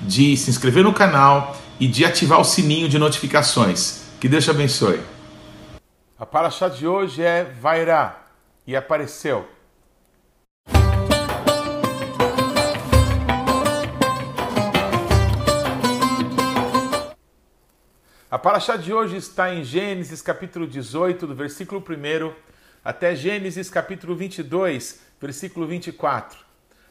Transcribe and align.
de 0.00 0.36
se 0.36 0.50
inscrever 0.50 0.82
no 0.82 0.92
canal 0.92 1.56
e 1.78 1.86
de 1.86 2.04
ativar 2.04 2.40
o 2.40 2.44
sininho 2.44 2.88
de 2.88 2.98
notificações. 2.98 4.02
Que 4.20 4.28
Deus 4.28 4.44
te 4.44 4.50
abençoe. 4.50 5.00
A 6.18 6.26
paraxá 6.26 6.68
de 6.68 6.86
hoje 6.86 7.22
é 7.22 7.44
Vairá 7.44 8.22
e 8.66 8.76
apareceu. 8.76 9.48
A 18.30 18.38
paraxá 18.38 18.76
de 18.76 18.92
hoje 18.92 19.16
está 19.16 19.52
em 19.52 19.64
Gênesis 19.64 20.22
capítulo 20.22 20.66
18, 20.66 21.26
do 21.26 21.34
versículo 21.34 21.82
1 21.82 22.32
até 22.84 23.16
Gênesis 23.16 23.68
capítulo 23.68 24.14
22, 24.14 25.00
versículo 25.20 25.66
24. 25.66 26.38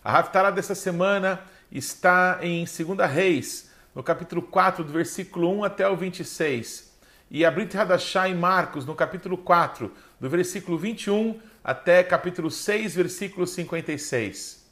A 0.03 0.19
Haftarah 0.19 0.51
dessa 0.51 0.75
semana 0.75 1.41
está 1.71 2.39
em 2.41 2.65
2 2.65 3.11
Reis, 3.11 3.69
no 3.93 4.03
capítulo 4.03 4.41
4, 4.41 4.83
do 4.83 4.91
versículo 4.91 5.51
1 5.59 5.63
até 5.63 5.87
o 5.87 5.95
26. 5.95 6.89
E 7.29 7.45
a 7.45 7.51
Brit 7.51 7.77
Hadashah 7.77 8.27
em 8.27 8.35
Marcos, 8.35 8.85
no 8.85 8.95
capítulo 8.95 9.37
4, 9.37 9.93
do 10.19 10.29
versículo 10.29 10.77
21 10.77 11.39
até 11.63 12.03
capítulo 12.03 12.49
6, 12.49 12.95
versículo 12.95 13.45
56. 13.45 14.67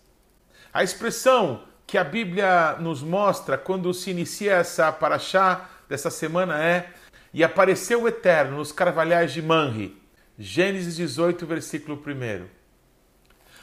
A 0.73 0.84
expressão 0.84 1.64
que 1.86 1.98
a 1.98 2.03
Bíblia 2.03 2.75
nos 2.80 3.02
mostra 3.02 3.58
quando 3.58 3.94
se 3.94 4.12
inicia 4.12 4.56
essa 4.56 4.92
paraxá 4.92 5.70
dessa 5.88 6.09
semana 6.09 6.62
é 6.62 6.90
E 7.34 7.44
apareceu 7.44 8.03
o 8.03 8.08
Eterno 8.08 8.58
nos 8.58 8.72
carvalhais 8.72 9.31
de 9.31 9.42
Manri. 9.42 10.02
Gênesis 10.38 10.95
18, 10.95 11.45
versículo 11.45 11.98
1. 11.98 12.56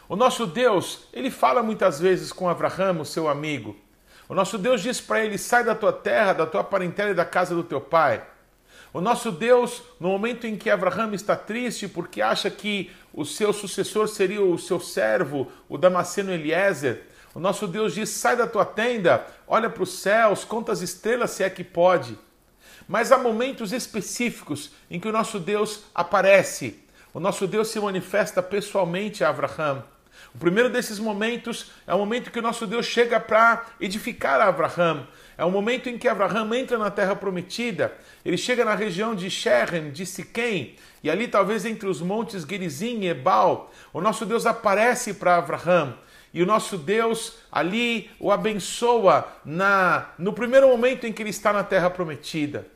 O 0.08 0.16
nosso 0.16 0.46
Deus, 0.46 1.08
ele 1.12 1.30
fala 1.30 1.62
muitas 1.62 1.98
vezes 1.98 2.32
com 2.32 2.48
Abraão, 2.48 3.00
o 3.00 3.04
seu 3.04 3.28
amigo. 3.28 3.76
O 4.28 4.34
nosso 4.34 4.58
Deus 4.58 4.82
diz 4.82 5.00
para 5.00 5.24
ele: 5.24 5.38
sai 5.38 5.64
da 5.64 5.74
tua 5.74 5.92
terra, 5.92 6.32
da 6.32 6.46
tua 6.46 6.62
parentela 6.62 7.10
e 7.10 7.14
da 7.14 7.24
casa 7.24 7.54
do 7.54 7.64
teu 7.64 7.80
pai. 7.80 8.22
O 8.92 9.00
nosso 9.00 9.32
Deus, 9.32 9.82
no 9.98 10.08
momento 10.08 10.46
em 10.46 10.56
que 10.56 10.70
Abraão 10.70 11.12
está 11.14 11.34
triste 11.34 11.88
porque 11.88 12.22
acha 12.22 12.50
que 12.50 12.92
o 13.12 13.24
seu 13.24 13.52
sucessor 13.52 14.06
seria 14.08 14.42
o 14.42 14.58
seu 14.58 14.78
servo, 14.78 15.50
o 15.68 15.76
Damasceno 15.76 16.32
Eliezer, 16.32 17.02
o 17.34 17.40
nosso 17.40 17.66
Deus 17.66 17.94
diz: 17.94 18.10
sai 18.10 18.36
da 18.36 18.46
tua 18.46 18.64
tenda, 18.64 19.26
olha 19.46 19.68
para 19.68 19.82
os 19.82 19.98
céus, 19.98 20.44
conta 20.44 20.70
as 20.70 20.80
estrelas 20.80 21.32
se 21.32 21.42
é 21.42 21.50
que 21.50 21.64
pode. 21.64 22.16
Mas 22.86 23.10
há 23.10 23.18
momentos 23.18 23.72
específicos 23.72 24.70
em 24.90 25.00
que 25.00 25.08
o 25.08 25.12
nosso 25.12 25.40
Deus 25.40 25.84
aparece, 25.94 26.84
o 27.12 27.18
nosso 27.18 27.46
Deus 27.46 27.68
se 27.68 27.80
manifesta 27.80 28.42
pessoalmente 28.42 29.24
a 29.24 29.30
Abraão. 29.30 29.93
O 30.34 30.38
primeiro 30.38 30.68
desses 30.68 30.98
momentos 30.98 31.70
é 31.86 31.94
o 31.94 31.98
momento 31.98 32.30
que 32.30 32.38
o 32.38 32.42
nosso 32.42 32.66
Deus 32.66 32.86
chega 32.86 33.20
para 33.20 33.66
edificar 33.80 34.40
Abraão. 34.40 35.06
É 35.36 35.44
o 35.44 35.50
momento 35.50 35.88
em 35.88 35.98
que 35.98 36.08
Abraão 36.08 36.54
entra 36.54 36.78
na 36.78 36.90
terra 36.90 37.14
prometida. 37.14 37.92
Ele 38.24 38.36
chega 38.36 38.64
na 38.64 38.74
região 38.74 39.14
de 39.14 39.30
Shechem, 39.30 39.90
de 39.90 40.06
Siquém, 40.06 40.76
e 41.02 41.10
ali 41.10 41.28
talvez 41.28 41.64
entre 41.64 41.88
os 41.88 42.00
montes 42.00 42.42
Gerizim 42.42 43.00
e 43.00 43.08
Ebal, 43.08 43.72
o 43.92 44.00
nosso 44.00 44.24
Deus 44.24 44.46
aparece 44.46 45.14
para 45.14 45.36
Abraão. 45.36 45.94
E 46.32 46.42
o 46.42 46.46
nosso 46.46 46.76
Deus 46.76 47.36
ali 47.50 48.10
o 48.18 48.32
abençoa 48.32 49.28
na 49.44 50.08
no 50.18 50.32
primeiro 50.32 50.66
momento 50.66 51.06
em 51.06 51.12
que 51.12 51.22
ele 51.22 51.30
está 51.30 51.52
na 51.52 51.62
terra 51.62 51.88
prometida. 51.88 52.66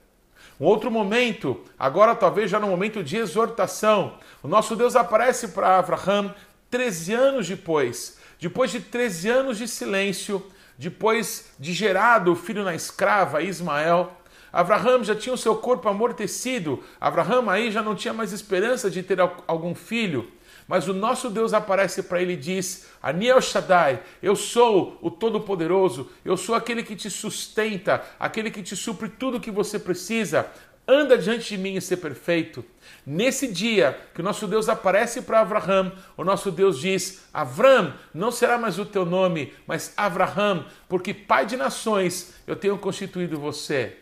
Um 0.61 0.65
outro 0.65 0.91
momento, 0.91 1.61
agora 1.79 2.17
talvez 2.17 2.51
já 2.51 2.59
no 2.59 2.67
momento 2.67 3.03
de 3.03 3.17
exortação, 3.17 4.15
o 4.43 4.49
nosso 4.49 4.75
Deus 4.75 4.97
aparece 4.97 5.49
para 5.49 5.79
Abraão 5.79 6.35
13 6.71 7.15
anos 7.15 7.49
depois, 7.49 8.19
depois 8.41 8.71
de 8.71 8.81
13 8.81 9.29
anos 9.29 9.59
de 9.59 9.67
silêncio, 9.67 10.45
depois 10.77 11.51
de 11.59 11.73
gerado 11.73 12.33
o 12.33 12.37
filho 12.37 12.63
na 12.63 12.75
escrava, 12.75 13.43
Ismael, 13.43 14.13
Abraham 14.53 15.05
já 15.05 15.15
tinha 15.15 15.35
o 15.35 15.39
seu 15.39 15.57
corpo 15.57 15.89
amortecido, 15.89 16.83
Abraham 17.01 17.51
aí 17.51 17.71
já 17.71 17.83
não 17.83 17.95
tinha 17.95 18.15
mais 18.15 18.33
esperança 18.33 18.91
de 18.91 19.03
ter 19.03 19.19
algum 19.47 19.75
filho. 19.75 20.31
Mas 20.67 20.87
o 20.87 20.93
nosso 20.93 21.31
Deus 21.31 21.55
aparece 21.55 22.03
para 22.03 22.21
ele 22.21 22.35
e 22.35 22.37
diz: 22.37 22.87
Aniel 23.03 23.41
Shaddai, 23.41 24.03
eu 24.23 24.37
sou 24.37 24.99
o 25.01 25.11
Todo-Poderoso, 25.11 26.11
eu 26.23 26.37
sou 26.37 26.55
aquele 26.55 26.83
que 26.83 26.95
te 26.95 27.09
sustenta, 27.09 28.05
aquele 28.21 28.51
que 28.51 28.63
te 28.63 28.77
supre 28.77 29.09
tudo 29.09 29.39
o 29.39 29.41
que 29.41 29.51
você 29.51 29.79
precisa 29.79 30.47
anda 30.89 31.19
diante 31.19 31.51
de 31.51 31.59
mim 31.59 31.77
e 31.77 31.81
ser 31.81 31.99
perfeito. 31.99 32.65
Nesse 33.07 33.47
dia 33.47 33.99
que 34.15 34.21
o 34.21 34.25
nosso 34.25 34.47
Deus 34.47 34.69
aparece 34.69 35.23
para 35.23 35.41
Abraão, 35.41 35.93
o 36.17 36.25
nosso 36.25 36.51
Deus 36.51 36.81
diz: 36.81 37.29
Avram, 37.33 37.93
não 38.15 38.31
será 38.31 38.57
mais 38.57 38.79
o 38.79 38.87
teu 38.87 39.05
nome, 39.05 39.53
mas 39.67 39.93
Abraham, 39.97 40.65
porque 40.89 41.13
pai 41.13 41.45
de 41.45 41.57
nações 41.57 42.35
eu 42.47 42.57
tenho 42.57 42.79
constituído 42.79 43.39
você. 43.39 43.99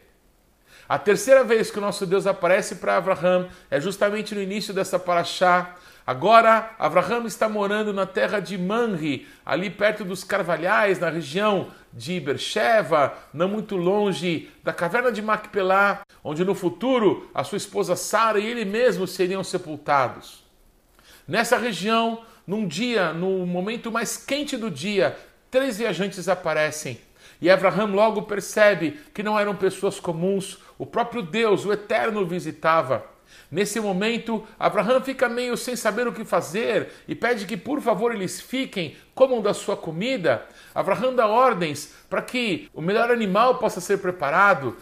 A 0.88 0.98
terceira 0.98 1.42
vez 1.42 1.70
que 1.70 1.78
o 1.78 1.80
nosso 1.80 2.06
Deus 2.06 2.28
aparece 2.28 2.76
para 2.76 2.96
Abraão 2.96 3.48
é 3.68 3.80
justamente 3.80 4.34
no 4.34 4.40
início 4.40 4.72
dessa 4.72 4.98
paraxá, 5.00 5.74
Agora, 6.06 6.70
Abraão 6.78 7.26
está 7.26 7.48
morando 7.48 7.92
na 7.92 8.06
terra 8.06 8.38
de 8.38 8.56
Manri, 8.56 9.26
ali 9.44 9.68
perto 9.68 10.04
dos 10.04 10.22
Carvalhais, 10.22 11.00
na 11.00 11.10
região 11.10 11.72
de 11.92 12.20
Bercheva, 12.20 13.12
não 13.34 13.48
muito 13.48 13.74
longe 13.74 14.48
da 14.62 14.72
caverna 14.72 15.10
de 15.10 15.20
Macpelá, 15.20 16.02
onde 16.22 16.44
no 16.44 16.54
futuro 16.54 17.28
a 17.34 17.42
sua 17.42 17.56
esposa 17.58 17.96
Sara 17.96 18.38
e 18.38 18.46
ele 18.46 18.64
mesmo 18.64 19.04
seriam 19.04 19.42
sepultados. 19.42 20.44
Nessa 21.26 21.58
região, 21.58 22.22
num 22.46 22.68
dia, 22.68 23.12
no 23.12 23.44
momento 23.44 23.90
mais 23.90 24.16
quente 24.16 24.56
do 24.56 24.70
dia, 24.70 25.18
três 25.50 25.78
viajantes 25.78 26.28
aparecem. 26.28 27.00
E 27.42 27.50
Abraão 27.50 27.92
logo 27.92 28.22
percebe 28.22 28.92
que 29.12 29.24
não 29.24 29.36
eram 29.36 29.56
pessoas 29.56 29.98
comuns, 29.98 30.58
o 30.78 30.86
próprio 30.86 31.20
Deus, 31.20 31.64
o 31.64 31.72
Eterno, 31.72 32.24
visitava. 32.24 33.15
Nesse 33.50 33.78
momento, 33.80 34.46
Abraão 34.58 35.00
fica 35.00 35.28
meio 35.28 35.56
sem 35.56 35.76
saber 35.76 36.06
o 36.06 36.12
que 36.12 36.24
fazer 36.24 36.92
e 37.06 37.14
pede 37.14 37.46
que 37.46 37.56
por 37.56 37.80
favor 37.80 38.14
eles 38.14 38.40
fiquem, 38.40 38.96
comam 39.14 39.40
da 39.40 39.54
sua 39.54 39.76
comida. 39.76 40.46
Abraão 40.74 41.14
dá 41.14 41.26
ordens 41.26 41.94
para 42.10 42.22
que 42.22 42.68
o 42.74 42.80
melhor 42.80 43.10
animal 43.10 43.58
possa 43.58 43.80
ser 43.80 43.98
preparado. 43.98 44.76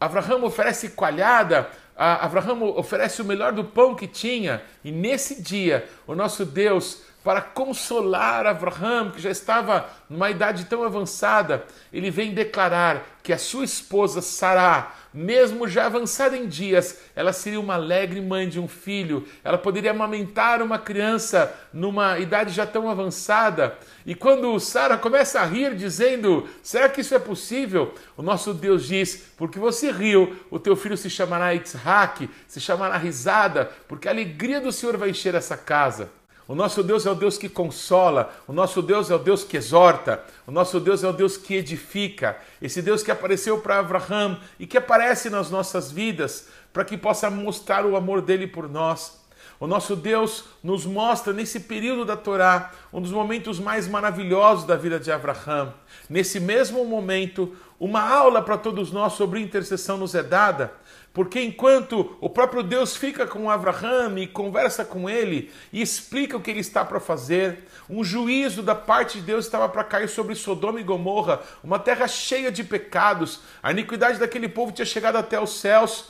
Abraão 0.00 0.44
oferece 0.44 0.90
coalhada, 0.90 1.68
Abraão 1.96 2.62
oferece 2.76 3.22
o 3.22 3.24
melhor 3.24 3.52
do 3.52 3.64
pão 3.64 3.94
que 3.94 4.06
tinha, 4.06 4.62
e 4.84 4.90
nesse 4.90 5.40
dia, 5.40 5.88
o 6.06 6.14
nosso 6.14 6.44
Deus 6.44 7.02
para 7.24 7.40
consolar 7.40 8.46
Abraão, 8.46 9.10
que 9.10 9.20
já 9.20 9.30
estava 9.30 9.88
numa 10.10 10.30
idade 10.30 10.66
tão 10.66 10.84
avançada, 10.84 11.64
ele 11.90 12.10
vem 12.10 12.34
declarar 12.34 13.02
que 13.22 13.32
a 13.32 13.38
sua 13.38 13.64
esposa 13.64 14.20
Sará, 14.20 14.94
mesmo 15.12 15.66
já 15.66 15.86
avançada 15.86 16.36
em 16.36 16.46
dias, 16.46 16.98
ela 17.16 17.32
seria 17.32 17.58
uma 17.58 17.74
alegre 17.74 18.20
mãe 18.20 18.46
de 18.46 18.60
um 18.60 18.68
filho, 18.68 19.26
ela 19.42 19.56
poderia 19.56 19.92
amamentar 19.92 20.60
uma 20.60 20.78
criança 20.78 21.50
numa 21.72 22.18
idade 22.18 22.52
já 22.52 22.66
tão 22.66 22.90
avançada. 22.90 23.78
E 24.04 24.14
quando 24.14 24.60
Sara 24.60 24.98
começa 24.98 25.40
a 25.40 25.46
rir, 25.46 25.74
dizendo: 25.74 26.46
Será 26.62 26.90
que 26.90 27.00
isso 27.00 27.14
é 27.14 27.18
possível? 27.18 27.94
O 28.18 28.22
nosso 28.22 28.52
Deus 28.52 28.86
diz: 28.86 29.32
Porque 29.38 29.58
você 29.58 29.90
riu, 29.90 30.36
o 30.50 30.58
teu 30.58 30.76
filho 30.76 30.96
se 30.96 31.08
chamará 31.08 31.54
Itzhak, 31.54 32.28
se 32.46 32.60
chamará 32.60 32.98
risada, 32.98 33.70
porque 33.88 34.08
a 34.08 34.10
alegria 34.10 34.60
do 34.60 34.70
Senhor 34.70 34.98
vai 34.98 35.08
encher 35.08 35.34
essa 35.34 35.56
casa. 35.56 36.10
O 36.46 36.54
nosso 36.54 36.82
Deus 36.82 37.06
é 37.06 37.10
o 37.10 37.14
Deus 37.14 37.38
que 37.38 37.48
consola, 37.48 38.34
o 38.46 38.52
nosso 38.52 38.82
Deus 38.82 39.10
é 39.10 39.14
o 39.14 39.18
Deus 39.18 39.42
que 39.42 39.56
exorta, 39.56 40.22
o 40.46 40.50
nosso 40.50 40.78
Deus 40.78 41.02
é 41.02 41.08
o 41.08 41.12
Deus 41.12 41.38
que 41.38 41.54
edifica. 41.54 42.36
Esse 42.60 42.82
Deus 42.82 43.02
que 43.02 43.10
apareceu 43.10 43.58
para 43.58 43.78
Abraão 43.78 44.38
e 44.58 44.66
que 44.66 44.76
aparece 44.76 45.30
nas 45.30 45.50
nossas 45.50 45.90
vidas 45.90 46.48
para 46.70 46.84
que 46.84 46.98
possa 46.98 47.30
mostrar 47.30 47.86
o 47.86 47.96
amor 47.96 48.20
dele 48.20 48.46
por 48.46 48.68
nós. 48.68 49.24
O 49.58 49.66
nosso 49.66 49.96
Deus 49.96 50.44
nos 50.62 50.84
mostra 50.84 51.32
nesse 51.32 51.60
período 51.60 52.04
da 52.04 52.16
Torá 52.16 52.72
um 52.92 53.00
dos 53.00 53.12
momentos 53.12 53.58
mais 53.58 53.88
maravilhosos 53.88 54.64
da 54.64 54.76
vida 54.76 55.00
de 55.00 55.10
Abraão. 55.10 55.72
Nesse 56.10 56.40
mesmo 56.40 56.84
momento, 56.84 57.56
uma 57.84 58.00
aula 58.00 58.40
para 58.40 58.56
todos 58.56 58.90
nós 58.90 59.12
sobre 59.12 59.40
intercessão 59.40 59.98
nos 59.98 60.14
é 60.14 60.22
dada, 60.22 60.72
porque 61.12 61.38
enquanto 61.42 62.16
o 62.18 62.30
próprio 62.30 62.62
Deus 62.62 62.96
fica 62.96 63.26
com 63.26 63.50
Abraão 63.50 64.16
e 64.16 64.26
conversa 64.26 64.86
com 64.86 65.08
ele 65.08 65.52
e 65.70 65.82
explica 65.82 66.34
o 66.34 66.40
que 66.40 66.50
ele 66.50 66.60
está 66.60 66.82
para 66.82 66.98
fazer, 66.98 67.68
um 67.88 68.02
juízo 68.02 68.62
da 68.62 68.74
parte 68.74 69.18
de 69.18 69.26
Deus 69.26 69.44
estava 69.44 69.68
para 69.68 69.84
cair 69.84 70.08
sobre 70.08 70.34
Sodoma 70.34 70.80
e 70.80 70.82
Gomorra, 70.82 71.42
uma 71.62 71.78
terra 71.78 72.08
cheia 72.08 72.50
de 72.50 72.64
pecados. 72.64 73.40
A 73.62 73.70
iniquidade 73.70 74.18
daquele 74.18 74.48
povo 74.48 74.72
tinha 74.72 74.86
chegado 74.86 75.16
até 75.16 75.38
os 75.38 75.60
céus. 75.60 76.06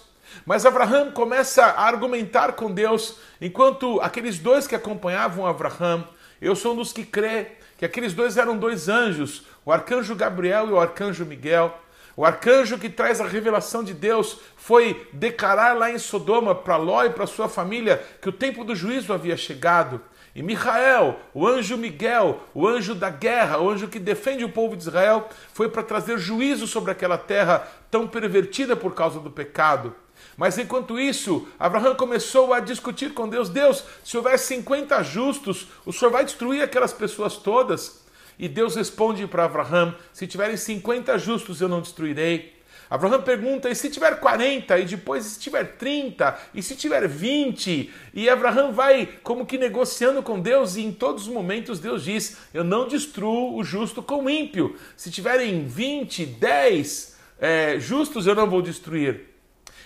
Mas 0.47 0.65
Abraão 0.65 1.11
começa 1.11 1.65
a 1.65 1.87
argumentar 1.87 2.53
com 2.53 2.71
Deus, 2.71 3.17
enquanto 3.41 4.01
aqueles 4.01 4.39
dois 4.39 4.69
que 4.69 4.77
acompanhavam 4.77 5.45
Abraão, 5.45 6.07
eu 6.41 6.55
sou 6.55 6.73
um 6.73 6.77
dos 6.77 6.93
que 6.93 7.05
crê 7.05 7.49
que 7.77 7.85
aqueles 7.85 8.15
dois 8.15 8.37
eram 8.37 8.57
dois 8.57 8.89
anjos, 8.89 9.45
o 9.65 9.73
arcanjo 9.73 10.15
Gabriel 10.15 10.69
e 10.69 10.73
o 10.73 10.81
arcanjo 10.81 11.25
Miguel. 11.25 11.81
O 12.17 12.25
arcanjo 12.25 12.79
que 12.79 12.89
traz 12.89 13.21
a 13.21 13.27
revelação 13.27 13.83
de 13.83 13.93
Deus 13.93 14.39
foi 14.57 15.09
declarar 15.13 15.77
lá 15.77 15.91
em 15.91 15.99
Sodoma 15.99 16.55
para 16.55 16.77
Ló 16.77 17.05
e 17.05 17.11
para 17.11 17.27
sua 17.27 17.49
família 17.49 18.03
que 18.23 18.29
o 18.29 18.33
tempo 18.33 18.63
do 18.63 18.75
juízo 18.75 19.13
havia 19.13 19.37
chegado. 19.37 20.01
E 20.35 20.43
Michael, 20.43 21.19
o 21.33 21.47
anjo 21.47 21.77
Miguel, 21.77 22.41
o 22.53 22.67
anjo 22.67 22.95
da 22.95 23.09
guerra, 23.09 23.59
o 23.59 23.71
anjo 23.71 23.89
que 23.89 23.99
defende 23.99 24.45
o 24.45 24.49
povo 24.49 24.77
de 24.77 24.83
Israel, 24.83 25.29
foi 25.53 25.69
para 25.69 25.83
trazer 25.83 26.19
juízo 26.19 26.67
sobre 26.67 26.91
aquela 26.91 27.17
terra 27.17 27.67
tão 27.91 28.07
pervertida 28.07 28.77
por 28.77 28.95
causa 28.95 29.21
do 29.21 29.31
pecado. 29.31 29.95
Mas 30.37 30.59
enquanto 30.59 30.99
isso, 30.99 31.47
Abraão 31.59 31.95
começou 31.95 32.53
a 32.53 32.61
discutir 32.61 33.15
com 33.15 33.29
Deus: 33.29 33.49
Deus, 33.49 33.85
se 34.05 34.17
houver 34.17 34.39
50 34.39 35.03
justos, 35.05 35.69
o 35.85 35.93
senhor 35.93 36.11
vai 36.11 36.25
destruir 36.25 36.63
aquelas 36.63 36.93
pessoas 36.93 37.37
todas? 37.37 38.04
E 38.39 38.49
Deus 38.49 38.75
responde 38.75 39.27
para 39.27 39.45
Abraão: 39.45 39.95
Se 40.13 40.27
tiverem 40.27 40.57
50 40.57 41.19
justos, 41.19 41.61
eu 41.61 41.69
não 41.69 41.81
destruirei. 41.81 42.55
Abraão 42.89 43.23
pergunta: 43.23 43.69
e 43.69 43.75
se 43.75 43.91
tiver 43.91 44.21
40? 44.21 44.79
E 44.79 44.85
depois, 44.85 45.25
se 45.25 45.41
tiver 45.41 45.77
30? 45.77 46.39
E 46.55 46.63
se 46.63 46.77
tiver 46.77 47.09
20? 47.09 47.91
E 48.13 48.29
Abraão 48.29 48.73
vai 48.73 49.09
como 49.23 49.47
que 49.47 49.59
negociando 49.59 50.23
com 50.23 50.39
Deus, 50.39 50.77
e 50.77 50.83
em 50.83 50.93
todos 50.93 51.27
os 51.27 51.33
momentos 51.33 51.81
Deus 51.81 52.05
diz: 52.05 52.37
Eu 52.53 52.65
não 52.65 52.87
destruo 52.87 53.57
o 53.57 53.65
justo 53.65 54.03
com 54.03 54.25
o 54.25 54.31
ímpio. 54.31 54.77
Se 54.97 55.11
tiverem 55.11 55.67
20, 55.67 56.27
10 56.27 57.17
é, 57.41 57.81
justos, 57.81 58.27
eu 58.27 58.35
não 58.35 58.49
vou 58.49 58.63
destruir. 58.63 59.23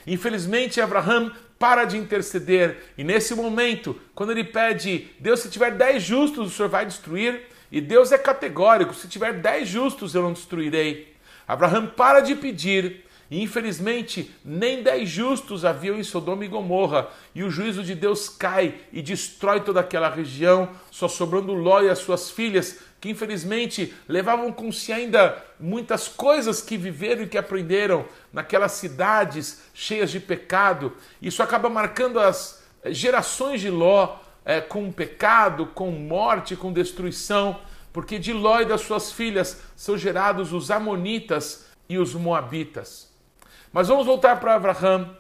Infelizmente, 0.07 0.81
Abraão 0.81 1.31
para 1.59 1.85
de 1.85 1.97
interceder, 1.97 2.77
e 2.97 3.03
nesse 3.03 3.35
momento, 3.35 4.01
quando 4.15 4.31
ele 4.31 4.45
pede, 4.45 5.09
Deus, 5.19 5.41
se 5.41 5.51
tiver 5.51 5.73
10 5.73 6.03
justos, 6.03 6.47
o 6.47 6.55
Senhor 6.55 6.69
vai 6.69 6.87
destruir, 6.87 7.43
e 7.71 7.81
Deus 7.81 8.13
é 8.13 8.19
categórico: 8.19 8.95
se 8.95 9.09
tiver 9.09 9.35
10 9.35 9.69
justos, 9.69 10.15
eu 10.15 10.23
não 10.23 10.33
destruirei. 10.33 11.17
Abraão 11.47 11.87
para 11.87 12.21
de 12.21 12.35
pedir, 12.35 13.05
e 13.31 13.43
infelizmente 13.43 14.35
nem 14.45 14.83
dez 14.83 15.09
justos 15.09 15.65
haviam 15.65 15.99
em 15.99 16.03
Sodoma 16.03 16.45
e 16.45 16.49
Gomorra, 16.49 17.09
e 17.35 17.43
o 17.43 17.51
juízo 17.51 17.83
de 17.83 17.95
Deus 17.95 18.29
cai 18.29 18.75
e 18.93 19.01
destrói 19.01 19.61
toda 19.61 19.81
aquela 19.81 20.09
região, 20.09 20.69
só 20.91 21.09
sobrando 21.09 21.53
Ló 21.53 21.83
e 21.83 21.89
as 21.89 21.99
suas 21.99 22.31
filhas, 22.31 22.81
que 23.01 23.11
infelizmente 23.11 23.95
levavam 24.09 24.53
com 24.53 24.73
si 24.73 24.93
ainda 24.93 25.43
muitas 25.61 26.09
coisas 26.09 26.61
que 26.61 26.77
viveram 26.77 27.23
e 27.23 27.29
que 27.29 27.39
aprenderam 27.39 28.05
naquelas 28.33 28.73
cidades 28.73 29.63
cheias 29.73 30.11
de 30.11 30.21
pecado. 30.21 30.93
Isso 31.21 31.43
acaba 31.43 31.69
marcando 31.69 32.19
as 32.19 32.63
gerações 32.87 33.61
de 33.61 33.71
Ló 33.71 34.19
é, 34.49 34.63
com 34.63 34.91
pecado, 34.91 35.67
com 35.67 35.91
morte, 35.91 36.57
com 36.57 36.73
destruição, 36.73 37.61
porque 37.93 38.19
de 38.19 38.33
Ló 38.33 38.63
e 38.63 38.65
das 38.65 38.81
suas 38.81 39.13
filhas 39.13 39.61
são 39.77 39.99
gerados 39.99 40.55
os 40.55 40.71
Amonitas 40.71 41.67
e 41.87 41.99
os 41.99 42.15
Moabitas. 42.15 43.13
Mas 43.71 43.89
vamos 43.89 44.07
voltar 44.07 44.41
para 44.41 44.55
Abraão. 44.55 45.15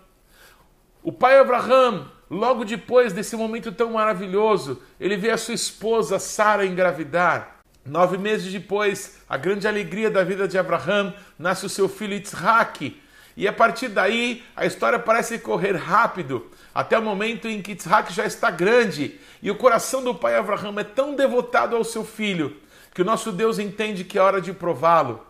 O 1.02 1.12
pai 1.12 1.38
Abraão, 1.38 2.10
logo 2.30 2.64
depois 2.64 3.12
desse 3.12 3.36
momento 3.36 3.70
tão 3.70 3.92
maravilhoso, 3.92 4.82
ele 4.98 5.19
vê 5.19 5.31
a 5.31 5.36
sua 5.36 5.54
esposa 5.54 6.19
Sara 6.19 6.64
engravidar. 6.64 7.58
Nove 7.84 8.16
meses 8.16 8.50
depois, 8.50 9.19
a 9.28 9.36
grande 9.36 9.69
alegria 9.69 10.10
da 10.10 10.24
vida 10.24 10.48
de 10.48 10.56
Abraão, 10.56 11.12
nasce 11.38 11.66
o 11.66 11.70
seu 11.70 11.86
filho 11.86 12.14
Isaac. 12.14 12.98
E 13.36 13.46
a 13.46 13.52
partir 13.52 13.88
daí, 13.88 14.42
a 14.56 14.64
história 14.64 14.98
parece 14.98 15.38
correr 15.38 15.76
rápido, 15.76 16.50
até 16.78 16.96
o 16.96 17.02
momento 17.02 17.48
em 17.48 17.60
que 17.60 17.72
Isaac 17.72 18.12
já 18.12 18.25
está 18.25 18.52
grande. 18.52 19.19
E 19.42 19.50
o 19.50 19.56
coração 19.56 20.00
do 20.00 20.14
pai 20.14 20.36
Abraão 20.36 20.78
é 20.78 20.84
tão 20.84 21.16
devotado 21.16 21.75
ao 21.75 21.82
seu 21.82 22.04
filho, 22.04 22.56
que 22.94 23.02
o 23.02 23.04
nosso 23.04 23.32
Deus 23.32 23.58
entende 23.58 24.04
que 24.04 24.16
é 24.16 24.22
hora 24.22 24.40
de 24.40 24.52
prová-lo. 24.52 25.26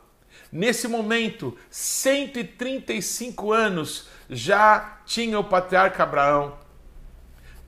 Nesse 0.52 0.86
momento, 0.86 1.56
135 1.70 3.50
anos 3.50 4.08
já 4.28 4.98
tinha 5.06 5.38
o 5.40 5.44
patriarca 5.44 6.02
Abraão. 6.02 6.52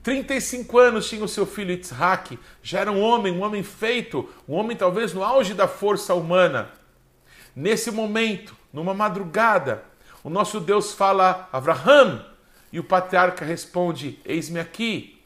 35 0.03 0.77
anos 0.77 1.09
tinha 1.09 1.25
o 1.25 1.27
seu 1.27 1.47
filho 1.47 1.73
Isaac, 1.73 2.37
já 2.61 2.81
era 2.81 2.91
um 2.91 3.01
homem, 3.01 3.33
um 3.33 3.41
homem 3.41 3.63
feito, 3.63 4.29
um 4.47 4.53
homem 4.53 4.77
talvez 4.77 5.11
no 5.11 5.23
auge 5.23 5.55
da 5.55 5.67
força 5.67 6.13
humana. 6.13 6.69
Nesse 7.55 7.89
momento, 7.89 8.55
numa 8.71 8.93
madrugada, 8.93 9.83
o 10.23 10.29
nosso 10.29 10.59
Deus 10.59 10.93
fala 10.93 11.49
Abraham 11.51 12.29
e 12.71 12.79
o 12.79 12.83
patriarca 12.83 13.43
responde: 13.43 14.19
Eis-me 14.25 14.59
aqui. 14.59 15.19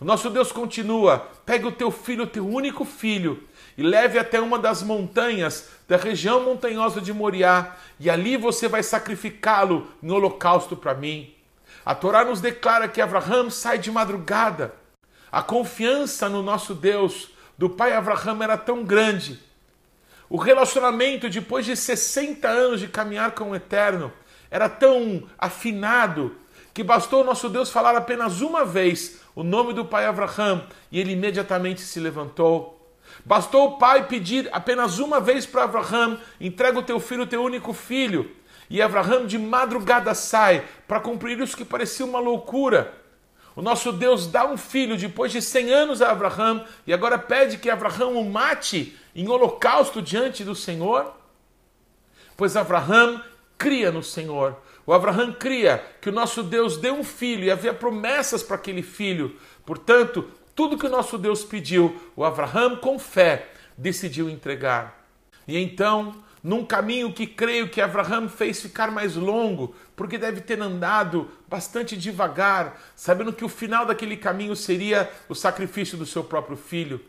O 0.00 0.04
nosso 0.04 0.28
Deus 0.30 0.50
continua: 0.50 1.30
Pega 1.46 1.66
o 1.66 1.72
teu 1.72 1.90
filho, 1.90 2.24
o 2.24 2.26
teu 2.26 2.46
único 2.46 2.84
filho, 2.84 3.42
e 3.76 3.82
leve 3.82 4.18
até 4.18 4.40
uma 4.40 4.58
das 4.58 4.82
montanhas 4.82 5.70
da 5.88 5.96
região 5.96 6.42
montanhosa 6.42 7.00
de 7.00 7.12
Moriá, 7.12 7.76
e 7.98 8.10
ali 8.10 8.36
você 8.36 8.68
vai 8.68 8.82
sacrificá-lo 8.82 9.86
em 10.02 10.10
holocausto 10.10 10.76
para 10.76 10.94
mim. 10.94 11.32
A 11.84 11.94
Torá 11.94 12.24
nos 12.24 12.40
declara 12.40 12.88
que 12.88 13.00
Abraão 13.00 13.50
sai 13.50 13.78
de 13.78 13.90
madrugada. 13.90 14.74
A 15.30 15.42
confiança 15.42 16.28
no 16.28 16.42
nosso 16.42 16.74
Deus 16.74 17.30
do 17.56 17.70
pai 17.70 17.92
Abraão 17.92 18.42
era 18.42 18.56
tão 18.56 18.84
grande. 18.84 19.40
O 20.28 20.36
relacionamento, 20.36 21.28
depois 21.28 21.66
de 21.66 21.76
60 21.76 22.48
anos 22.48 22.80
de 22.80 22.88
caminhar 22.88 23.32
com 23.32 23.50
o 23.50 23.54
Eterno, 23.54 24.12
era 24.50 24.68
tão 24.68 25.28
afinado 25.38 26.36
que 26.74 26.82
bastou 26.82 27.22
o 27.22 27.24
nosso 27.24 27.48
Deus 27.48 27.70
falar 27.70 27.96
apenas 27.96 28.40
uma 28.40 28.64
vez 28.64 29.20
o 29.34 29.42
nome 29.42 29.72
do 29.72 29.84
pai 29.84 30.06
Abraão 30.06 30.64
e 30.90 31.00
ele 31.00 31.12
imediatamente 31.12 31.80
se 31.80 32.00
levantou. 32.00 32.78
Bastou 33.24 33.68
o 33.68 33.78
pai 33.78 34.06
pedir 34.06 34.48
apenas 34.52 34.98
uma 34.98 35.20
vez 35.20 35.46
para 35.46 35.64
Abraão: 35.64 36.18
entrega 36.40 36.78
o 36.78 36.82
teu 36.82 36.98
filho, 36.98 37.22
o 37.22 37.26
teu 37.26 37.42
único 37.42 37.72
filho. 37.72 38.30
E 38.70 38.80
Abraão 38.80 39.26
de 39.26 39.38
madrugada 39.38 40.14
sai 40.14 40.64
para 40.88 41.00
cumprir 41.00 41.38
isso 41.40 41.56
que 41.56 41.64
parecia 41.64 42.06
uma 42.06 42.18
loucura. 42.18 42.94
O 43.54 43.60
nosso 43.60 43.92
Deus 43.92 44.26
dá 44.26 44.46
um 44.46 44.56
filho 44.56 44.96
depois 44.96 45.30
de 45.30 45.42
100 45.42 45.70
anos 45.72 46.02
a 46.02 46.10
Abraão 46.10 46.64
e 46.86 46.92
agora 46.92 47.18
pede 47.18 47.58
que 47.58 47.68
Abraão 47.68 48.16
o 48.16 48.30
mate 48.30 48.96
em 49.14 49.28
holocausto 49.28 50.00
diante 50.00 50.42
do 50.42 50.54
Senhor? 50.54 51.12
Pois 52.34 52.56
Abraão 52.56 53.22
cria 53.58 53.92
no 53.92 54.02
Senhor. 54.02 54.56
O 54.86 54.92
Abraão 54.92 55.32
cria 55.32 55.84
que 56.00 56.08
o 56.08 56.12
nosso 56.12 56.42
Deus 56.42 56.76
deu 56.76 56.94
um 56.94 57.04
filho 57.04 57.44
e 57.44 57.50
havia 57.50 57.72
promessas 57.72 58.42
para 58.42 58.56
aquele 58.56 58.82
filho. 58.82 59.36
Portanto, 59.64 60.28
tudo 60.54 60.76
que 60.76 60.86
o 60.86 60.90
nosso 60.90 61.16
Deus 61.16 61.44
pediu, 61.44 62.00
o 62.16 62.24
Abraão, 62.24 62.76
com 62.76 62.98
fé, 62.98 63.48
decidiu 63.76 64.28
entregar. 64.28 65.06
E 65.46 65.56
então 65.56 66.14
num 66.42 66.64
caminho 66.64 67.12
que 67.12 67.26
creio 67.26 67.68
que 67.68 67.80
Abraão 67.80 68.28
fez 68.28 68.60
ficar 68.60 68.90
mais 68.90 69.14
longo, 69.14 69.76
porque 69.94 70.18
deve 70.18 70.40
ter 70.40 70.60
andado 70.60 71.30
bastante 71.48 71.96
devagar, 71.96 72.80
sabendo 72.96 73.32
que 73.32 73.44
o 73.44 73.48
final 73.48 73.86
daquele 73.86 74.16
caminho 74.16 74.56
seria 74.56 75.08
o 75.28 75.34
sacrifício 75.34 75.96
do 75.96 76.04
seu 76.04 76.24
próprio 76.24 76.56
filho. 76.56 77.00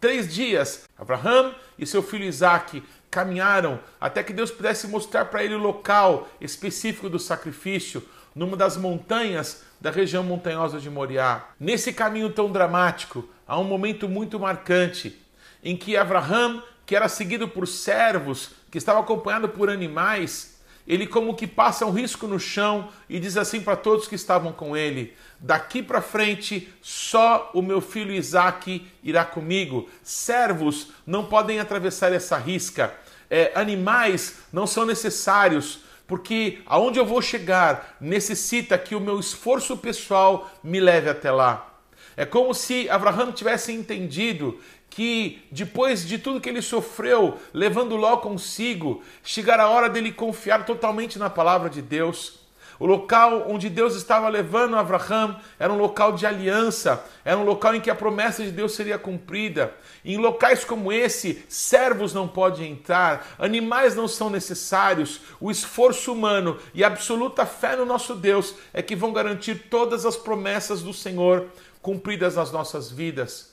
Três 0.00 0.34
dias, 0.34 0.88
Abraão 0.98 1.54
e 1.78 1.86
seu 1.86 2.02
filho 2.02 2.24
Isaac 2.24 2.82
caminharam 3.12 3.78
até 4.00 4.22
que 4.22 4.32
Deus 4.32 4.50
pudesse 4.50 4.88
mostrar 4.88 5.26
para 5.26 5.44
ele 5.44 5.54
o 5.54 5.58
local 5.58 6.26
específico 6.40 7.10
do 7.10 7.18
sacrifício, 7.18 8.02
numa 8.34 8.56
das 8.56 8.78
montanhas 8.78 9.62
da 9.78 9.90
região 9.90 10.24
montanhosa 10.24 10.80
de 10.80 10.88
Moriá. 10.88 11.44
Nesse 11.60 11.92
caminho 11.92 12.30
tão 12.30 12.50
dramático, 12.50 13.28
há 13.46 13.58
um 13.58 13.64
momento 13.64 14.08
muito 14.08 14.40
marcante 14.40 15.20
em 15.62 15.76
que 15.76 15.94
Abraão 15.94 16.62
que 16.86 16.96
era 16.96 17.08
seguido 17.08 17.46
por 17.46 17.68
servos, 17.68 18.50
que 18.70 18.78
estava 18.78 19.00
acompanhado 19.00 19.48
por 19.48 19.70
animais, 19.70 20.52
ele 20.86 21.06
como 21.06 21.34
que 21.34 21.46
passa 21.46 21.86
um 21.86 21.92
risco 21.92 22.26
no 22.26 22.40
chão 22.40 22.88
e 23.08 23.20
diz 23.20 23.36
assim 23.36 23.60
para 23.60 23.76
todos 23.76 24.08
que 24.08 24.16
estavam 24.16 24.52
com 24.52 24.76
ele: 24.76 25.14
Daqui 25.38 25.82
para 25.82 26.02
frente, 26.02 26.72
só 26.82 27.50
o 27.54 27.62
meu 27.62 27.80
filho 27.80 28.12
Isaac 28.12 28.86
irá 29.02 29.24
comigo. 29.24 29.88
Servos 30.02 30.88
não 31.06 31.24
podem 31.24 31.60
atravessar 31.60 32.12
essa 32.12 32.36
risca. 32.36 32.92
É, 33.34 33.50
animais 33.54 34.40
não 34.52 34.66
são 34.66 34.84
necessários, 34.84 35.78
porque 36.06 36.58
aonde 36.66 36.98
eu 36.98 37.06
vou 37.06 37.22
chegar 37.22 37.96
necessita 37.98 38.76
que 38.76 38.94
o 38.94 39.00
meu 39.00 39.18
esforço 39.18 39.74
pessoal 39.74 40.50
me 40.62 40.78
leve 40.78 41.08
até 41.08 41.30
lá. 41.30 41.66
É 42.14 42.26
como 42.26 42.52
se 42.52 42.90
Abraão 42.90 43.32
tivesse 43.32 43.72
entendido 43.72 44.60
que 44.90 45.42
depois 45.50 46.06
de 46.06 46.18
tudo 46.18 46.42
que 46.42 46.48
ele 46.50 46.60
sofreu, 46.60 47.38
levando 47.54 47.96
Ló 47.96 48.18
consigo, 48.18 49.02
chegará 49.24 49.62
a 49.62 49.70
hora 49.70 49.88
dele 49.88 50.12
confiar 50.12 50.66
totalmente 50.66 51.18
na 51.18 51.30
palavra 51.30 51.70
de 51.70 51.80
Deus. 51.80 52.41
O 52.82 52.86
local 52.86 53.44
onde 53.48 53.70
Deus 53.70 53.94
estava 53.94 54.28
levando 54.28 54.74
Abraão 54.74 55.36
era 55.56 55.72
um 55.72 55.78
local 55.78 56.14
de 56.14 56.26
aliança, 56.26 57.04
era 57.24 57.38
um 57.38 57.44
local 57.44 57.76
em 57.76 57.80
que 57.80 57.88
a 57.88 57.94
promessa 57.94 58.42
de 58.42 58.50
Deus 58.50 58.74
seria 58.74 58.98
cumprida. 58.98 59.72
Em 60.04 60.16
locais 60.16 60.64
como 60.64 60.92
esse, 60.92 61.44
servos 61.48 62.12
não 62.12 62.26
podem 62.26 62.72
entrar, 62.72 63.36
animais 63.38 63.94
não 63.94 64.08
são 64.08 64.28
necessários, 64.28 65.20
o 65.38 65.48
esforço 65.48 66.12
humano 66.12 66.58
e 66.74 66.82
a 66.82 66.88
absoluta 66.88 67.46
fé 67.46 67.76
no 67.76 67.86
nosso 67.86 68.16
Deus 68.16 68.56
é 68.74 68.82
que 68.82 68.96
vão 68.96 69.12
garantir 69.12 69.68
todas 69.70 70.04
as 70.04 70.16
promessas 70.16 70.82
do 70.82 70.92
Senhor 70.92 71.50
cumpridas 71.80 72.34
nas 72.34 72.50
nossas 72.50 72.90
vidas. 72.90 73.52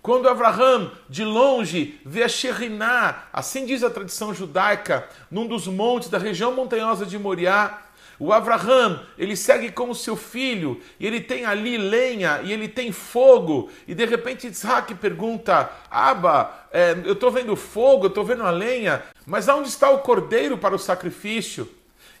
Quando 0.00 0.28
Abraão, 0.28 0.92
de 1.08 1.24
longe, 1.24 2.00
vê 2.04 2.22
a 2.22 2.28
Sheriná, 2.28 3.24
assim 3.32 3.66
diz 3.66 3.82
a 3.82 3.90
tradição 3.90 4.32
judaica, 4.32 5.08
num 5.28 5.48
dos 5.48 5.66
montes 5.66 6.08
da 6.08 6.18
região 6.18 6.52
montanhosa 6.52 7.04
de 7.04 7.18
Moriá, 7.18 7.86
o 8.24 8.32
Abraham, 8.32 9.00
ele 9.18 9.34
segue 9.34 9.72
como 9.72 9.96
seu 9.96 10.14
filho, 10.14 10.80
e 11.00 11.04
ele 11.04 11.20
tem 11.20 11.44
ali 11.44 11.76
lenha, 11.76 12.40
e 12.44 12.52
ele 12.52 12.68
tem 12.68 12.92
fogo, 12.92 13.68
e 13.84 13.96
de 13.96 14.04
repente 14.04 14.46
Isaac 14.46 14.94
pergunta, 14.94 15.68
Aba, 15.90 16.68
é, 16.70 16.92
eu 17.04 17.14
estou 17.14 17.32
vendo 17.32 17.56
fogo, 17.56 18.04
eu 18.04 18.10
estou 18.10 18.24
vendo 18.24 18.44
a 18.44 18.50
lenha, 18.52 19.02
mas 19.26 19.48
onde 19.48 19.68
está 19.68 19.90
o 19.90 19.98
cordeiro 19.98 20.56
para 20.56 20.72
o 20.72 20.78
sacrifício? 20.78 21.68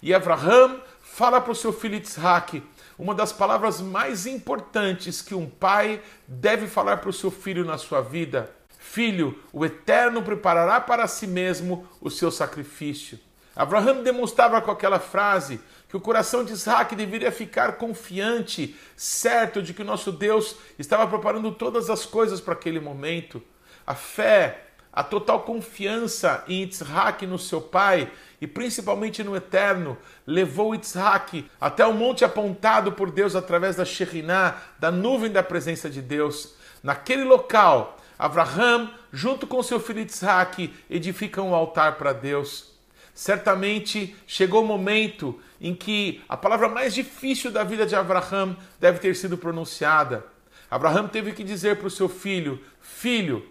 E 0.02 0.12
Abraham 0.12 0.80
fala 1.00 1.40
para 1.40 1.52
o 1.52 1.54
seu 1.54 1.72
filho 1.72 1.94
Isaac, 1.94 2.60
uma 2.98 3.14
das 3.14 3.32
palavras 3.32 3.80
mais 3.80 4.26
importantes 4.26 5.22
que 5.22 5.36
um 5.36 5.48
pai 5.48 6.02
deve 6.26 6.66
falar 6.66 6.96
para 6.96 7.10
o 7.10 7.12
seu 7.12 7.30
filho 7.30 7.64
na 7.64 7.78
sua 7.78 8.00
vida. 8.00 8.50
Filho, 8.76 9.38
o 9.52 9.64
Eterno 9.64 10.20
preparará 10.20 10.80
para 10.80 11.06
si 11.06 11.28
mesmo 11.28 11.86
o 12.00 12.10
seu 12.10 12.32
sacrifício. 12.32 13.20
Abraham 13.54 14.02
demonstrava 14.02 14.60
com 14.62 14.70
aquela 14.70 14.98
frase 14.98 15.60
que 15.92 15.96
o 15.98 16.00
coração 16.00 16.42
de 16.42 16.54
Isaac 16.54 16.96
deveria 16.96 17.30
ficar 17.30 17.72
confiante, 17.72 18.74
certo 18.96 19.62
de 19.62 19.74
que 19.74 19.84
nosso 19.84 20.10
Deus 20.10 20.56
estava 20.78 21.06
preparando 21.06 21.52
todas 21.52 21.90
as 21.90 22.06
coisas 22.06 22.40
para 22.40 22.54
aquele 22.54 22.80
momento. 22.80 23.42
A 23.86 23.94
fé, 23.94 24.68
a 24.90 25.04
total 25.04 25.42
confiança 25.42 26.44
em 26.48 26.62
Isaac 26.62 27.26
no 27.26 27.38
seu 27.38 27.60
pai 27.60 28.10
e 28.40 28.46
principalmente 28.46 29.22
no 29.22 29.36
eterno, 29.36 29.98
levou 30.26 30.74
Isaac 30.74 31.46
até 31.60 31.84
o 31.84 31.92
monte 31.92 32.24
apontado 32.24 32.92
por 32.92 33.10
Deus 33.10 33.36
através 33.36 33.76
da 33.76 33.84
Shekhinah, 33.84 34.62
da 34.78 34.90
nuvem 34.90 35.30
da 35.30 35.42
presença 35.42 35.90
de 35.90 36.00
Deus. 36.00 36.54
Naquele 36.82 37.22
local, 37.22 37.98
Abraham, 38.18 38.90
junto 39.12 39.46
com 39.46 39.62
seu 39.62 39.78
filho 39.78 40.00
Isaac, 40.00 40.72
edificam 40.88 41.50
um 41.50 41.54
altar 41.54 41.98
para 41.98 42.14
Deus. 42.14 42.71
Certamente 43.14 44.16
chegou 44.26 44.62
o 44.62 44.66
momento 44.66 45.38
em 45.60 45.74
que 45.74 46.22
a 46.28 46.36
palavra 46.36 46.68
mais 46.68 46.94
difícil 46.94 47.50
da 47.50 47.62
vida 47.62 47.84
de 47.84 47.94
Abraão 47.94 48.56
deve 48.80 48.98
ter 48.98 49.14
sido 49.14 49.36
pronunciada. 49.36 50.26
Abraão 50.70 51.06
teve 51.06 51.32
que 51.32 51.44
dizer 51.44 51.76
para 51.76 51.86
o 51.86 51.90
seu 51.90 52.08
filho: 52.08 52.60
Filho, 52.80 53.46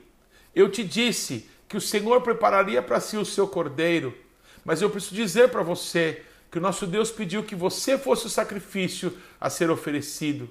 eu 0.55 0.69
te 0.69 0.83
disse 0.83 1.47
que 1.67 1.77
o 1.77 1.81
Senhor 1.81 2.21
prepararia 2.21 2.81
para 2.81 2.99
si 2.99 3.17
o 3.17 3.25
seu 3.25 3.47
cordeiro, 3.47 4.17
mas 4.65 4.81
eu 4.81 4.89
preciso 4.89 5.15
dizer 5.15 5.49
para 5.49 5.61
você 5.61 6.23
que 6.51 6.57
o 6.57 6.61
nosso 6.61 6.85
Deus 6.85 7.11
pediu 7.11 7.43
que 7.43 7.55
você 7.55 7.97
fosse 7.97 8.25
o 8.25 8.29
sacrifício 8.29 9.15
a 9.39 9.49
ser 9.49 9.69
oferecido. 9.69 10.49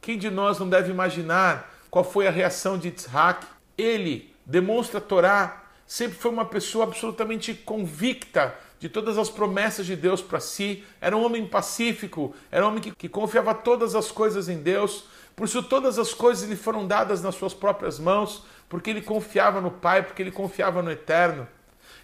Quem 0.00 0.18
de 0.18 0.30
nós 0.30 0.58
não 0.58 0.68
deve 0.68 0.90
imaginar 0.90 1.72
qual 1.90 2.04
foi 2.04 2.26
a 2.26 2.30
reação 2.30 2.78
de 2.78 2.92
Isaac? 2.94 3.46
Ele 3.78 4.34
demonstra 4.44 4.98
a 4.98 5.00
Torá 5.00 5.65
sempre 5.86 6.18
foi 6.18 6.30
uma 6.30 6.44
pessoa 6.44 6.84
absolutamente 6.84 7.54
convicta 7.54 8.54
de 8.78 8.88
todas 8.88 9.16
as 9.16 9.30
promessas 9.30 9.86
de 9.86 9.96
Deus 9.96 10.20
para 10.20 10.40
si, 10.40 10.84
era 11.00 11.16
um 11.16 11.24
homem 11.24 11.46
pacífico, 11.46 12.34
era 12.50 12.64
um 12.64 12.68
homem 12.68 12.82
que, 12.82 12.94
que, 12.94 13.08
confiava 13.08 13.54
todas 13.54 13.94
as 13.94 14.10
coisas 14.10 14.48
em 14.48 14.58
Deus, 14.58 15.04
por 15.34 15.44
isso 15.44 15.62
todas 15.62 15.98
as 15.98 16.12
coisas 16.12 16.48
lhe 16.48 16.56
foram 16.56 16.86
dadas 16.86 17.22
nas 17.22 17.34
suas 17.34 17.54
próprias 17.54 17.98
mãos, 17.98 18.44
porque 18.68 18.90
ele 18.90 19.00
confiava 19.00 19.60
no 19.60 19.70
Pai, 19.70 20.02
porque 20.02 20.22
ele 20.22 20.30
confiava 20.30 20.82
no 20.82 20.90
Eterno. 20.90 21.48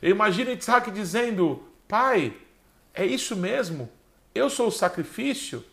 Eu 0.01 0.11
imagino 0.11 0.51
Isaac 0.51 0.91
dizendo: 0.91 1.63
Pai, 1.87 2.35
é 2.95 3.05
isso 3.05 3.37
mesmo? 3.37 3.91
Eu 4.35 4.49
sou 4.49 4.69
o 4.69 4.73
sacrifício? 4.73 5.65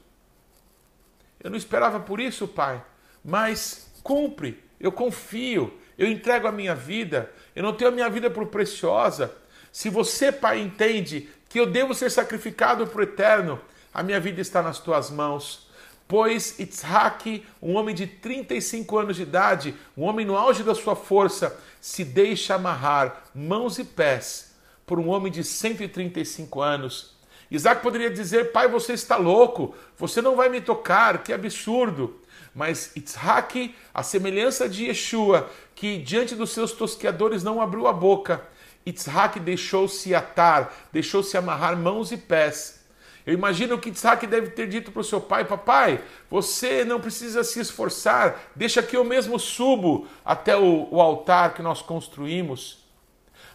Eu 1.42 1.50
não 1.50 1.58
esperava 1.58 2.00
por 2.00 2.20
isso, 2.20 2.48
Pai, 2.48 2.84
mas 3.24 3.90
cumpre, 4.04 4.62
eu 4.80 4.92
confio, 4.92 5.74
eu 6.00 6.08
entrego 6.08 6.48
a 6.48 6.52
minha 6.52 6.74
vida, 6.74 7.30
eu 7.54 7.62
não 7.62 7.74
tenho 7.74 7.92
a 7.92 7.94
minha 7.94 8.10
vida 8.10 8.30
por 8.30 8.46
preciosa. 8.48 9.36
Se 9.70 9.90
você, 9.90 10.32
Pai, 10.32 10.62
entende 10.62 11.30
que 11.50 11.60
eu 11.60 11.66
devo 11.66 11.94
ser 11.94 12.10
sacrificado 12.10 12.88
para 12.88 13.00
o 13.02 13.04
eterno, 13.04 13.60
a 13.94 14.02
minha 14.02 14.20
vida 14.20 14.40
está 14.40 14.62
nas 14.62 14.80
tuas 14.80 15.12
mãos. 15.12 15.68
Pois 16.08 16.58
Isaac, 16.58 17.46
um 17.62 17.76
homem 17.76 17.94
de 17.94 18.08
35 18.08 18.98
anos 18.98 19.18
de 19.18 19.24
idade, 19.24 19.76
um 19.96 20.04
homem 20.04 20.26
no 20.26 20.38
auge 20.38 20.64
da 20.64 20.74
sua 20.74 20.96
força, 20.96 21.60
se 21.82 22.06
deixa 22.06 22.56
amarrar 22.56 23.26
mãos 23.36 23.78
e 23.78 23.84
pés 23.84 24.56
por 24.88 25.00
um 25.00 25.10
homem 25.10 25.32
de 25.32 25.44
135 25.44 26.62
anos. 26.62 27.16
Isaac 27.52 27.84
poderia 27.84 28.10
dizer: 28.10 28.52
Pai, 28.52 28.68
você 28.68 28.94
está 28.94 29.18
louco, 29.18 29.76
você 29.98 30.22
não 30.22 30.36
vai 30.36 30.48
me 30.50 30.62
tocar, 30.62 31.24
que 31.24 31.34
absurdo. 31.34 32.20
Mas 32.56 32.92
Isaac, 32.96 33.76
a 33.94 34.04
semelhança 34.04 34.68
de 34.68 34.86
Yeshua, 34.86 35.50
que 35.80 35.98
diante 35.98 36.36
dos 36.36 36.50
seus 36.50 36.74
tosqueadores 36.74 37.42
não 37.42 37.62
abriu 37.62 37.88
a 37.88 37.94
boca, 37.94 38.46
Isaac 38.86 39.40
deixou-se 39.40 40.14
atar, 40.14 40.74
deixou-se 40.92 41.38
amarrar 41.38 41.78
mãos 41.78 42.12
e 42.12 42.18
pés. 42.18 42.86
Eu 43.26 43.34
imagino 43.34 43.80
que 43.80 43.90
Isaac 43.90 44.28
deve 44.28 44.50
ter 44.50 44.68
dito 44.68 44.92
para 44.92 45.00
o 45.00 45.06
seu 45.06 45.22
pai: 45.22 45.46
Papai, 45.46 46.02
você 46.30 46.84
não 46.84 47.00
precisa 47.00 47.46
se 47.46 47.62
esforçar, 47.62 48.52
deixa 48.54 48.84
que 48.84 48.98
eu 48.98 49.06
mesmo 49.06 49.40
subo 49.40 50.06
até 50.26 50.54
o, 50.58 50.90
o 50.92 51.00
altar 51.00 51.54
que 51.54 51.62
nós 51.62 51.82
construímos. 51.82 52.84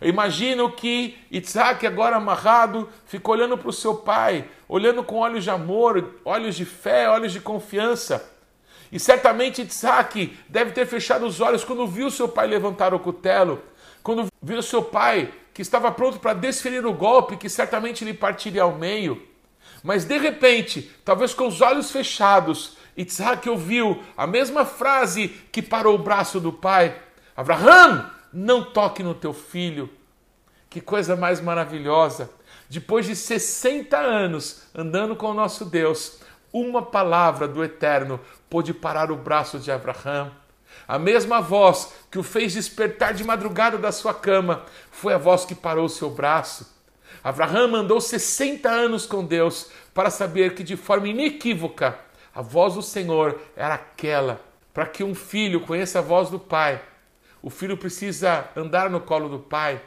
Eu 0.00 0.08
imagino 0.08 0.72
que 0.72 1.18
Isaac, 1.30 1.86
agora 1.86 2.16
amarrado, 2.16 2.88
ficou 3.04 3.34
olhando 3.34 3.58
para 3.58 3.68
o 3.68 3.72
seu 3.72 3.96
pai, 3.96 4.48
olhando 4.66 5.04
com 5.04 5.16
olhos 5.16 5.44
de 5.44 5.50
amor, 5.50 6.14
olhos 6.24 6.56
de 6.56 6.64
fé, 6.64 7.06
olhos 7.06 7.32
de 7.32 7.40
confiança. 7.40 8.33
E 8.94 9.00
certamente 9.00 9.60
Isaac 9.60 10.38
deve 10.48 10.70
ter 10.70 10.86
fechado 10.86 11.26
os 11.26 11.40
olhos 11.40 11.64
quando 11.64 11.84
viu 11.84 12.12
seu 12.12 12.28
pai 12.28 12.46
levantar 12.46 12.94
o 12.94 13.00
cutelo, 13.00 13.60
quando 14.04 14.28
viu 14.40 14.62
seu 14.62 14.84
pai 14.84 15.34
que 15.52 15.62
estava 15.62 15.90
pronto 15.90 16.20
para 16.20 16.32
desferir 16.32 16.86
o 16.86 16.92
golpe 16.92 17.36
que 17.36 17.48
certamente 17.48 18.04
lhe 18.04 18.14
partiria 18.14 18.62
ao 18.62 18.76
meio. 18.76 19.20
Mas 19.82 20.04
de 20.04 20.16
repente, 20.16 20.92
talvez 21.04 21.34
com 21.34 21.48
os 21.48 21.60
olhos 21.60 21.90
fechados, 21.90 22.76
Isaac 22.96 23.50
ouviu 23.50 24.00
a 24.16 24.28
mesma 24.28 24.64
frase 24.64 25.26
que 25.50 25.60
parou 25.60 25.96
o 25.96 26.02
braço 26.02 26.38
do 26.38 26.52
pai: 26.52 26.96
Abraham, 27.36 28.08
não 28.32 28.62
toque 28.62 29.02
no 29.02 29.12
teu 29.12 29.32
filho. 29.32 29.90
Que 30.70 30.80
coisa 30.80 31.16
mais 31.16 31.40
maravilhosa! 31.40 32.30
Depois 32.70 33.06
de 33.06 33.16
60 33.16 33.96
anos 33.98 34.62
andando 34.72 35.16
com 35.16 35.32
o 35.32 35.34
nosso 35.34 35.64
Deus, 35.64 36.20
uma 36.54 36.80
palavra 36.80 37.48
do 37.48 37.64
Eterno 37.64 38.20
pôde 38.54 38.72
parar 38.72 39.10
o 39.10 39.16
braço 39.16 39.58
de 39.58 39.72
Abraão. 39.72 40.30
A 40.86 40.96
mesma 40.96 41.40
voz 41.40 41.92
que 42.08 42.20
o 42.20 42.22
fez 42.22 42.52
despertar 42.52 43.12
de 43.12 43.24
madrugada 43.24 43.76
da 43.76 43.90
sua 43.90 44.14
cama 44.14 44.64
foi 44.92 45.12
a 45.12 45.18
voz 45.18 45.44
que 45.44 45.56
parou 45.56 45.88
seu 45.88 46.08
braço. 46.08 46.72
Abraão 47.24 47.74
andou 47.74 48.00
60 48.00 48.70
anos 48.70 49.06
com 49.06 49.24
Deus 49.24 49.72
para 49.92 50.08
saber 50.08 50.54
que 50.54 50.62
de 50.62 50.76
forma 50.76 51.08
inequívoca 51.08 51.98
a 52.32 52.40
voz 52.42 52.74
do 52.74 52.82
Senhor 52.82 53.40
era 53.56 53.74
aquela. 53.74 54.40
Para 54.72 54.86
que 54.86 55.02
um 55.02 55.16
filho 55.16 55.62
conheça 55.62 55.98
a 55.98 56.02
voz 56.02 56.30
do 56.30 56.38
Pai, 56.38 56.80
o 57.42 57.50
filho 57.50 57.76
precisa 57.76 58.48
andar 58.54 58.88
no 58.88 59.00
colo 59.00 59.28
do 59.28 59.40
Pai, 59.40 59.82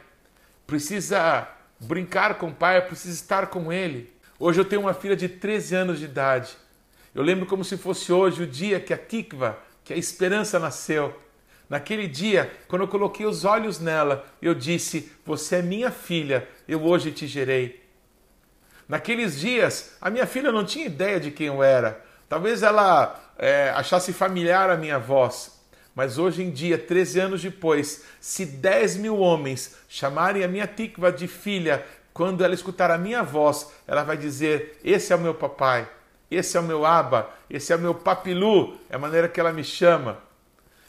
precisa 0.65 1.47
brincar 1.79 2.33
com 2.33 2.49
o 2.49 2.53
Pai, 2.53 2.81
precisa 2.81 3.13
estar 3.13 3.47
com 3.47 3.71
Ele. 3.71 4.13
Hoje 4.37 4.59
eu 4.59 4.65
tenho 4.65 4.81
uma 4.81 4.93
filha 4.93 5.15
de 5.15 5.29
13 5.29 5.73
anos 5.73 5.99
de 5.99 6.03
idade. 6.03 6.66
Eu 7.17 7.23
lembro 7.23 7.47
como 7.47 7.63
se 7.63 7.77
fosse 7.77 8.13
hoje 8.13 8.43
o 8.43 8.45
dia 8.45 8.79
que 8.79 8.93
a 8.93 8.97
Tikva, 8.97 9.57
que 9.83 9.91
a 9.91 9.97
esperança 9.97 10.59
nasceu. 10.59 11.19
Naquele 11.67 12.07
dia, 12.07 12.53
quando 12.67 12.83
eu 12.83 12.87
coloquei 12.87 13.25
os 13.25 13.43
olhos 13.43 13.79
nela, 13.79 14.23
eu 14.39 14.53
disse: 14.53 15.11
Você 15.25 15.55
é 15.55 15.61
minha 15.63 15.89
filha, 15.89 16.47
eu 16.67 16.83
hoje 16.83 17.11
te 17.11 17.25
gerei. 17.25 17.83
Naqueles 18.87 19.39
dias, 19.39 19.97
a 19.99 20.11
minha 20.11 20.27
filha 20.27 20.51
não 20.51 20.63
tinha 20.63 20.85
ideia 20.85 21.19
de 21.19 21.31
quem 21.31 21.47
eu 21.47 21.63
era. 21.63 22.05
Talvez 22.29 22.61
ela 22.61 23.19
é, 23.35 23.71
achasse 23.71 24.13
familiar 24.13 24.69
a 24.69 24.77
minha 24.77 24.99
voz. 24.99 25.59
Mas 25.95 26.19
hoje 26.19 26.43
em 26.43 26.51
dia, 26.51 26.77
13 26.77 27.19
anos 27.19 27.41
depois, 27.41 28.03
se 28.21 28.45
10 28.45 28.97
mil 28.97 29.17
homens 29.17 29.75
chamarem 29.89 30.43
a 30.43 30.47
minha 30.47 30.67
Tikva 30.67 31.11
de 31.11 31.27
filha, 31.27 31.83
quando 32.13 32.43
ela 32.43 32.53
escutar 32.53 32.91
a 32.91 32.97
minha 32.99 33.23
voz, 33.23 33.71
ela 33.87 34.03
vai 34.03 34.17
dizer: 34.17 34.79
Esse 34.83 35.11
é 35.11 35.15
o 35.15 35.19
meu 35.19 35.33
papai. 35.33 35.96
Esse 36.29 36.57
é 36.57 36.59
o 36.59 36.63
meu 36.63 36.85
aba, 36.85 37.29
esse 37.49 37.71
é 37.71 37.75
o 37.75 37.79
meu 37.79 37.95
papilu, 37.95 38.77
é 38.89 38.95
a 38.95 38.99
maneira 38.99 39.29
que 39.29 39.39
ela 39.39 39.53
me 39.53 39.63
chama. 39.63 40.17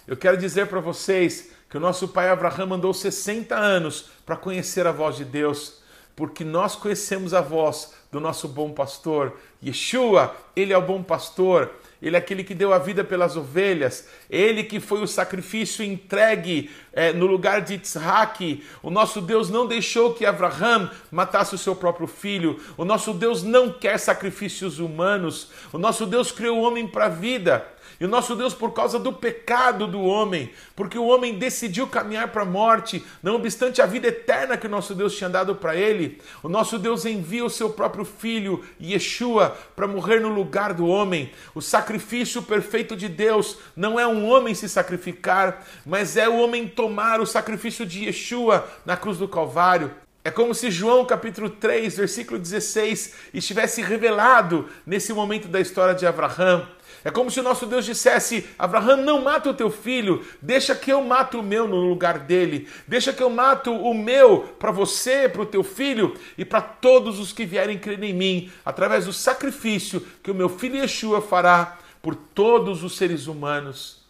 Eu 0.07 0.17
quero 0.17 0.37
dizer 0.37 0.67
para 0.67 0.81
vocês 0.81 1.51
que 1.69 1.77
o 1.77 1.81
nosso 1.81 2.09
pai 2.09 2.29
Abraão 2.29 2.73
andou 2.73 2.95
60 2.95 3.55
anos 3.55 4.11
para 4.25 4.37
conhecer 4.37 4.87
a 4.87 4.93
voz 4.93 5.17
de 5.17 5.25
Deus, 5.25 5.83
porque 6.17 6.45
nós 6.45 6.75
conhecemos 6.75 7.35
a 7.35 7.41
voz 7.41 7.95
do 8.11 8.19
nosso 8.19 8.49
bom 8.49 8.73
pastor. 8.73 9.39
Yeshua, 9.63 10.35
ele 10.57 10.73
é 10.73 10.79
o 10.79 10.83
bom 10.83 11.03
pastor. 11.03 11.71
Ele 12.01 12.15
é 12.15 12.19
aquele 12.19 12.45
que 12.45 12.55
deu 12.55 12.73
a 12.73 12.79
vida 12.79 13.03
pelas 13.03 13.37
ovelhas, 13.37 14.09
ele 14.31 14.63
que 14.63 14.79
foi 14.79 15.03
o 15.03 15.07
sacrifício 15.07 15.85
entregue 15.85 16.71
é, 16.93 17.13
no 17.13 17.27
lugar 17.27 17.61
de 17.61 17.75
Isaac. 17.75 18.63
O 18.83 18.91
nosso 18.91 19.21
Deus 19.21 19.51
não 19.51 19.67
deixou 19.67 20.15
que 20.15 20.25
Abraão 20.25 20.89
matasse 21.11 21.57
o 21.57 21.59
seu 21.59 21.75
próprio 21.75 22.07
filho. 22.07 22.61
O 22.77 22.85
nosso 22.85 23.13
Deus 23.13 23.43
não 23.43 23.73
quer 23.73 23.99
sacrifícios 23.99 24.79
humanos. 24.79 25.51
O 25.73 25.79
nosso 25.79 26.07
Deus 26.07 26.31
criou 26.31 26.59
o 26.59 26.63
homem 26.63 26.87
para 26.87 27.07
a 27.07 27.11
vida. 27.11 27.67
E 28.01 28.05
o 28.05 28.09
nosso 28.09 28.37
Deus, 28.37 28.55
por 28.55 28.73
causa 28.73 28.97
do 28.97 29.13
pecado 29.13 29.87
do 29.87 30.01
homem, 30.01 30.53
porque 30.77 30.97
o 30.97 31.07
homem 31.07 31.37
decidiu 31.37 31.89
caminhar 31.89 32.29
para 32.29 32.43
a 32.43 32.47
morte, 32.47 33.05
não 33.21 33.35
obstante 33.35 33.83
a 33.83 33.87
vida 33.87 34.07
eterna 34.07 34.57
que 34.57 34.69
o 34.69 34.71
nosso 34.71 34.95
Deus 34.95 35.17
tinha 35.17 35.29
dado 35.29 35.57
para 35.57 35.75
ele, 35.75 36.21
o 36.43 36.49
nosso 36.49 36.79
Deus 36.79 37.05
envia 37.05 37.45
o 37.45 37.51
seu 37.51 37.71
próprio 37.71 38.05
filho, 38.05 38.65
Yeshua, 38.81 39.57
para 39.75 39.89
morrer 39.89 40.21
no 40.21 40.29
lugar 40.29 40.73
do 40.75 40.87
homem. 40.87 41.33
O 41.55 41.61
sacrifício 41.61 42.41
perfeito 42.43 42.95
de 42.95 43.09
Deus 43.09 43.59
não 43.75 43.99
é 43.99 44.07
um 44.07 44.29
homem 44.29 44.55
se 44.55 44.69
sacrificar, 44.69 45.67
mas 45.85 46.17
é 46.17 46.29
o 46.29 46.39
homem 46.39 46.69
tomar 46.69 47.21
o 47.21 47.27
sacrifício 47.27 47.85
de 47.85 48.05
Yeshua 48.05 48.69
na 48.87 48.97
cruz 48.97 49.19
do 49.19 49.27
Calvário. 49.27 49.93
É 50.29 50.31
como 50.31 50.55
se 50.55 50.71
João 50.71 51.07
capítulo 51.07 51.49
3, 51.49 51.97
versículo 51.97 52.39
16, 52.39 53.15
estivesse 53.33 53.81
revelado 53.81 54.69
nesse 54.85 55.11
momento 55.11 55.49
da 55.49 55.59
história 55.59 55.95
de 55.95 56.05
Abraão. 56.05 56.69
É 57.03 57.11
como 57.11 57.31
se 57.31 57.41
o 57.41 57.43
nosso 57.43 57.65
Deus 57.65 57.87
dissesse: 57.87 58.47
Abraão, 58.59 58.99
não 58.99 59.23
mata 59.23 59.49
o 59.49 59.55
teu 59.55 59.71
filho, 59.71 60.23
deixa 60.43 60.75
que 60.75 60.93
eu 60.93 61.03
mato 61.03 61.41
o 61.41 61.43
meu 61.43 61.67
no 61.67 61.77
lugar 61.77 62.19
dele, 62.19 62.69
deixa 62.87 63.11
que 63.11 63.23
eu 63.23 63.31
mato 63.31 63.73
o 63.73 63.95
meu 63.95 64.41
para 64.59 64.71
você, 64.71 65.31
para 65.31 65.41
o 65.41 65.47
teu 65.47 65.65
filho 65.65 66.15
e 66.37 66.45
para 66.45 66.61
todos 66.61 67.19
os 67.19 67.33
que 67.33 67.47
vierem 67.47 67.79
crer 67.79 68.03
em 68.05 68.13
mim, 68.13 68.53
através 68.67 69.07
do 69.07 69.15
sacrifício 69.15 70.07
que 70.23 70.31
o 70.31 70.35
meu 70.35 70.51
filho 70.51 70.77
Yeshua 70.77 71.23
fará 71.23 71.79
por 72.03 72.15
todos 72.15 72.85
os 72.85 72.99
seres 72.99 73.29
humanos. 73.29 74.07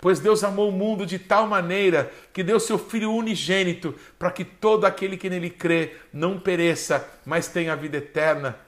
Pois 0.00 0.18
Deus 0.18 0.42
amou 0.42 0.70
o 0.70 0.72
mundo 0.72 1.04
de 1.04 1.18
tal 1.18 1.46
maneira 1.46 2.10
que 2.32 2.42
deu 2.42 2.58
seu 2.58 2.78
Filho 2.78 3.12
unigênito 3.12 3.94
para 4.18 4.30
que 4.30 4.44
todo 4.44 4.84
aquele 4.86 5.16
que 5.16 5.28
nele 5.28 5.50
crê 5.50 5.96
não 6.12 6.38
pereça, 6.38 7.06
mas 7.24 7.48
tenha 7.48 7.72
a 7.72 7.76
vida 7.76 7.98
eterna. 7.98 8.58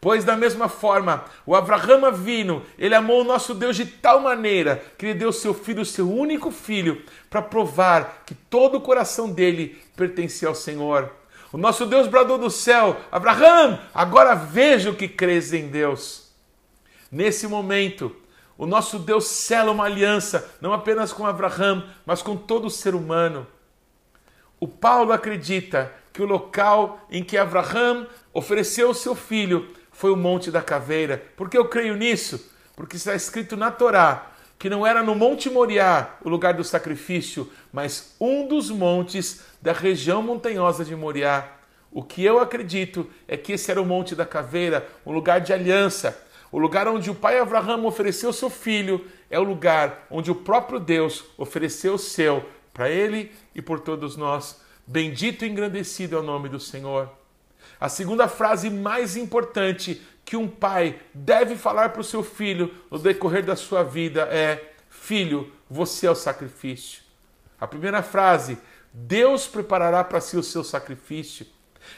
Pois 0.00 0.24
da 0.24 0.34
mesma 0.34 0.66
forma, 0.66 1.24
o 1.44 1.54
Abraão 1.54 2.06
Avino, 2.06 2.64
ele 2.78 2.94
amou 2.94 3.20
o 3.20 3.24
nosso 3.24 3.54
Deus 3.54 3.76
de 3.76 3.84
tal 3.84 4.20
maneira 4.20 4.82
que 4.96 5.06
ele 5.06 5.18
deu 5.18 5.30
seu 5.30 5.52
filho, 5.52 5.84
seu 5.84 6.10
único 6.10 6.50
filho, 6.50 7.04
para 7.28 7.42
provar 7.42 8.22
que 8.24 8.34
todo 8.34 8.78
o 8.78 8.80
coração 8.80 9.30
dele 9.30 9.78
pertencia 9.94 10.48
ao 10.48 10.54
Senhor. 10.54 11.12
O 11.52 11.58
nosso 11.58 11.84
Deus 11.84 12.06
bradou 12.06 12.38
do 12.38 12.50
céu: 12.50 12.96
Abraão, 13.12 13.78
agora 13.92 14.34
vejo 14.34 14.94
que 14.94 15.06
crês 15.06 15.52
em 15.52 15.68
Deus. 15.68 16.30
Nesse 17.12 17.46
momento, 17.46 18.16
o 18.60 18.66
nosso 18.66 18.98
Deus 18.98 19.24
sela 19.24 19.72
uma 19.72 19.86
aliança, 19.86 20.46
não 20.60 20.74
apenas 20.74 21.14
com 21.14 21.24
Abraão, 21.24 21.82
mas 22.04 22.20
com 22.20 22.36
todo 22.36 22.66
o 22.66 22.70
ser 22.70 22.94
humano. 22.94 23.46
O 24.60 24.68
Paulo 24.68 25.12
acredita 25.12 25.90
que 26.12 26.20
o 26.20 26.26
local 26.26 27.00
em 27.10 27.24
que 27.24 27.38
Abraão 27.38 28.06
ofereceu 28.34 28.90
o 28.90 28.94
seu 28.94 29.14
filho 29.14 29.70
foi 29.90 30.10
o 30.10 30.16
Monte 30.16 30.50
da 30.50 30.60
Caveira. 30.60 31.24
Por 31.38 31.48
que 31.48 31.56
eu 31.56 31.70
creio 31.70 31.96
nisso? 31.96 32.52
Porque 32.76 32.96
está 32.96 33.14
escrito 33.14 33.56
na 33.56 33.70
Torá 33.70 34.26
que 34.58 34.68
não 34.68 34.86
era 34.86 35.02
no 35.02 35.14
Monte 35.14 35.48
Moriá 35.48 36.16
o 36.22 36.28
lugar 36.28 36.52
do 36.52 36.62
sacrifício, 36.62 37.50
mas 37.72 38.14
um 38.20 38.46
dos 38.46 38.68
montes 38.68 39.40
da 39.62 39.72
região 39.72 40.22
montanhosa 40.22 40.84
de 40.84 40.94
Moriá. 40.94 41.48
O 41.90 42.02
que 42.02 42.22
eu 42.22 42.38
acredito 42.38 43.10
é 43.26 43.38
que 43.38 43.52
esse 43.52 43.70
era 43.70 43.80
o 43.80 43.86
Monte 43.86 44.14
da 44.14 44.26
Caveira, 44.26 44.86
um 45.06 45.12
lugar 45.12 45.40
de 45.40 45.50
aliança, 45.50 46.14
o 46.52 46.58
lugar 46.58 46.88
onde 46.88 47.10
o 47.10 47.14
pai 47.14 47.38
Abraão 47.38 47.86
ofereceu 47.86 48.32
seu 48.32 48.50
filho, 48.50 49.06
é 49.30 49.38
o 49.38 49.44
lugar 49.44 50.06
onde 50.10 50.30
o 50.30 50.34
próprio 50.34 50.80
Deus 50.80 51.24
ofereceu 51.38 51.94
o 51.94 51.98
seu 51.98 52.44
para 52.72 52.88
ele 52.88 53.32
e 53.54 53.62
por 53.62 53.80
todos 53.80 54.16
nós. 54.16 54.60
Bendito 54.86 55.44
e 55.44 55.48
engrandecido 55.48 56.16
é 56.16 56.18
o 56.18 56.24
nome 56.24 56.48
do 56.48 56.58
Senhor. 56.58 57.08
A 57.78 57.88
segunda 57.88 58.26
frase 58.26 58.68
mais 58.68 59.16
importante 59.16 60.02
que 60.24 60.36
um 60.36 60.48
pai 60.48 60.98
deve 61.14 61.56
falar 61.56 61.90
para 61.90 62.00
o 62.00 62.04
seu 62.04 62.22
filho 62.22 62.74
no 62.90 62.98
decorrer 62.98 63.44
da 63.44 63.56
sua 63.56 63.82
vida 63.82 64.22
é: 64.22 64.72
Filho, 64.88 65.52
você 65.68 66.06
é 66.06 66.10
o 66.10 66.14
sacrifício. 66.14 67.02
A 67.60 67.66
primeira 67.66 68.02
frase: 68.02 68.58
Deus 68.92 69.46
preparará 69.46 70.02
para 70.02 70.20
si 70.20 70.36
o 70.36 70.42
seu 70.42 70.64
sacrifício. 70.64 71.46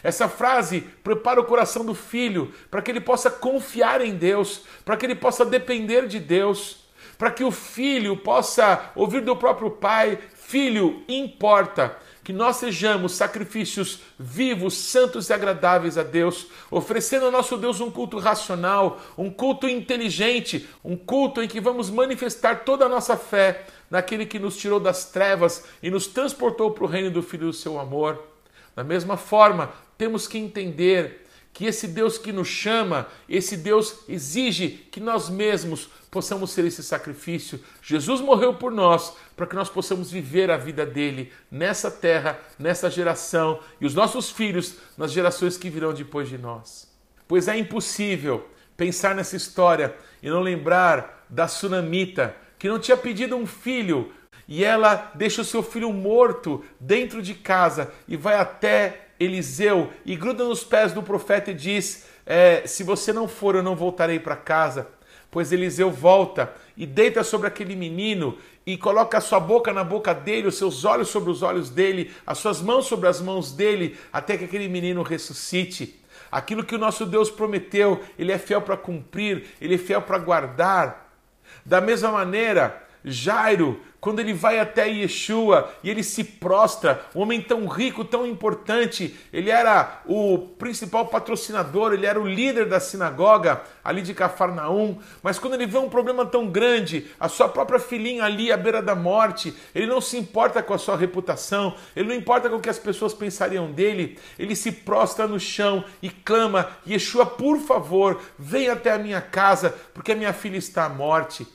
Essa 0.03 0.29
frase 0.29 0.81
prepara 1.03 1.41
o 1.41 1.45
coração 1.45 1.85
do 1.85 1.95
filho 1.95 2.53
para 2.71 2.83
que 2.83 2.91
ele 2.91 3.01
possa 3.01 3.31
confiar 3.31 4.01
em 4.01 4.15
Deus, 4.15 4.63
para 4.85 4.97
que 4.97 5.07
ele 5.07 5.15
possa 5.15 5.45
depender 5.45 6.07
de 6.07 6.19
Deus, 6.19 6.85
para 7.19 7.31
que 7.31 7.45
o 7.45 7.51
filho 7.51 8.17
possa 8.17 8.91
ouvir 8.95 9.23
do 9.23 9.37
próprio 9.37 9.71
pai: 9.71 10.19
Filho, 10.35 11.03
importa 11.09 11.97
que 12.25 12.33
nós 12.33 12.57
sejamos 12.57 13.13
sacrifícios 13.13 14.01
vivos, 14.19 14.75
santos 14.75 15.29
e 15.29 15.33
agradáveis 15.33 15.99
a 15.99 16.03
Deus, 16.03 16.47
oferecendo 16.71 17.27
ao 17.27 17.33
nosso 17.33 17.57
Deus 17.57 17.81
um 17.81 17.91
culto 17.91 18.19
racional, 18.19 19.01
um 19.19 19.29
culto 19.29 19.69
inteligente, 19.69 20.69
um 20.85 20.97
culto 20.97 21.43
em 21.43 21.49
que 21.49 21.61
vamos 21.61 21.91
manifestar 21.91 22.65
toda 22.65 22.85
a 22.87 22.89
nossa 22.89 23.17
fé 23.17 23.67
naquele 23.91 24.25
que 24.25 24.39
nos 24.39 24.57
tirou 24.57 24.79
das 24.79 25.07
trevas 25.07 25.65
e 25.83 25.91
nos 25.91 26.07
transportou 26.07 26.71
para 26.71 26.85
o 26.85 26.89
reino 26.89 27.11
do 27.11 27.23
Filho 27.23 27.47
do 27.47 27.53
seu 27.53 27.79
amor. 27.79 28.32
Da 28.75 28.83
mesma 28.83 29.17
forma, 29.17 29.73
temos 29.97 30.27
que 30.27 30.39
entender 30.39 31.23
que 31.53 31.67
esse 31.67 31.87
Deus 31.87 32.17
que 32.17 32.33
nos 32.33 32.49
chama, 32.49 33.07
esse 33.29 33.57
Deus 33.57 34.01
exige 34.09 34.69
que 34.91 35.01
nós 35.01 35.29
mesmos 35.29 35.89
possamos 36.11 36.51
ser 36.51 36.65
esse 36.65 36.83
sacrifício. 36.83 37.61
Jesus 37.83 38.21
morreu 38.21 38.55
por 38.55 38.73
nós 38.73 39.15
para 39.37 39.47
que 39.47 39.55
nós 39.55 39.69
possamos 39.69 40.11
viver 40.11 40.51
a 40.51 40.57
vida 40.57 40.87
dele 40.87 41.31
nessa 41.51 41.91
terra, 41.91 42.39
nessa 42.59 42.91
geração 42.91 43.61
e 43.81 43.87
os 43.87 43.95
nossos 43.95 44.31
filhos 44.31 44.77
nas 44.97 45.13
gerações 45.13 45.59
que 45.59 45.69
virão 45.69 45.93
depois 45.93 46.29
de 46.29 46.39
nós. 46.39 46.91
Pois 47.29 47.49
é 47.49 47.57
impossível 47.57 48.49
pensar 48.77 49.15
nessa 49.15 49.37
história 49.37 49.95
e 50.23 50.31
não 50.31 50.41
lembrar 50.41 51.27
da 51.29 51.47
sunamita 51.47 52.35
que 52.59 52.69
não 52.69 52.79
tinha 52.79 52.97
pedido 52.97 53.37
um 53.37 53.47
filho 53.47 54.13
e 54.49 54.65
ela 54.65 55.13
deixa 55.15 55.43
o 55.43 55.45
seu 55.45 55.63
filho 55.63 55.93
morto 55.93 56.65
dentro 56.79 57.23
de 57.23 57.35
casa 57.35 57.93
e 58.09 58.17
vai 58.17 58.37
até 58.37 59.09
Eliseu 59.19 59.91
e 60.05 60.17
gruda 60.17 60.45
nos 60.45 60.65
pés 60.65 60.93
do 60.93 61.03
profeta 61.03 61.51
e 61.51 61.55
diz: 61.55 62.07
é, 62.27 62.63
Se 62.67 62.83
você 62.83 63.13
não 63.13 63.29
for, 63.29 63.55
eu 63.55 63.63
não 63.63 63.77
voltarei 63.77 64.19
para 64.19 64.37
casa. 64.37 64.89
Pois 65.31 65.51
Eliseu 65.51 65.91
volta 65.91 66.53
e 66.77 66.85
deita 66.85 67.25
sobre 67.25 67.47
aquele 67.47 67.75
menino 67.75 68.37
e 68.67 68.77
coloca 68.77 69.17
a 69.17 69.21
sua 69.21 69.41
boca 69.41 69.73
na 69.73 69.83
boca 69.83 70.15
dele, 70.15 70.49
os 70.49 70.59
seus 70.59 70.85
olhos 70.85 71.09
sobre 71.09 71.31
os 71.31 71.43
olhos 71.43 71.71
dele, 71.71 72.13
as 72.27 72.39
suas 72.39 72.61
mãos 72.61 72.87
sobre 72.87 73.09
as 73.09 73.21
mãos 73.21 73.53
dele, 73.53 73.99
até 74.13 74.37
que 74.37 74.45
aquele 74.45 74.69
menino 74.69 75.03
ressuscite. 75.03 75.99
Aquilo 76.31 76.65
que 76.65 76.75
o 76.75 76.79
nosso 76.79 77.05
Deus 77.07 77.31
prometeu, 77.31 78.01
ele 78.19 78.33
é 78.33 78.39
fiel 78.39 78.63
para 78.63 78.77
cumprir, 78.77 79.47
ele 79.61 79.75
é 79.75 79.79
fiel 79.79 80.03
para 80.03 80.19
guardar. 80.19 81.13
Da 81.65 81.81
mesma 81.81 82.11
maneira, 82.11 82.83
Jairo 83.05 83.81
quando 84.03 84.19
ele 84.19 84.35
vai 84.35 84.59
até 84.59 84.89
Yeshua 84.89 85.73
e 85.81 85.89
ele 85.89 86.03
se 86.03 86.25
prostra, 86.25 87.07
um 87.15 87.21
homem 87.21 87.41
tão 87.41 87.69
rico, 87.69 88.05
tão 88.05 88.27
importante, 88.27 89.17
ele 89.33 89.49
era 89.49 90.03
o 90.07 90.39
principal 90.59 91.07
patrocinador, 91.07 91.93
ele 91.93 92.05
era 92.05 92.21
o 92.21 92.27
líder 92.27 92.69
da 92.69 92.81
sinagoga 92.81 93.63
ali 93.85 94.03
de 94.03 94.13
Cafarnaum, 94.13 94.99
mas 95.23 95.39
quando 95.39 95.55
ele 95.55 95.67
vê 95.67 95.79
um 95.79 95.89
problema 95.89 96.27
tão 96.27 96.49
grande, 96.49 97.13
a 97.21 97.29
sua 97.29 97.49
própria 97.49 97.79
filhinha 97.79 98.25
ali 98.25 98.51
à 98.51 98.57
beira 98.57 98.83
da 98.83 98.97
morte, 98.97 99.55
ele 99.73 99.87
não 99.87 100.01
se 100.01 100.19
importa 100.19 100.61
com 100.65 100.75
a 100.75 100.79
sua 100.79 100.97
reputação, 100.97 101.77
ele 101.95 102.09
não 102.09 102.17
importa 102.17 102.51
com 102.51 102.57
o 102.57 102.61
que 102.61 102.71
as 102.71 102.81
pessoas 102.81 103.15
pensariam 103.15 103.71
dele, 103.71 104.19
ele 104.37 104.57
se 104.57 104.73
prostra 104.73 105.29
no 105.29 105.39
chão 105.39 105.85
e 106.03 106.11
clama: 106.11 106.71
Yeshua, 106.85 107.25
por 107.25 107.61
favor, 107.61 108.21
venha 108.37 108.73
até 108.73 108.91
a 108.91 108.99
minha 108.99 109.21
casa, 109.21 109.73
porque 109.95 110.11
a 110.11 110.17
minha 110.17 110.33
filha 110.33 110.57
está 110.57 110.87
à 110.87 110.89
morte. 110.89 111.47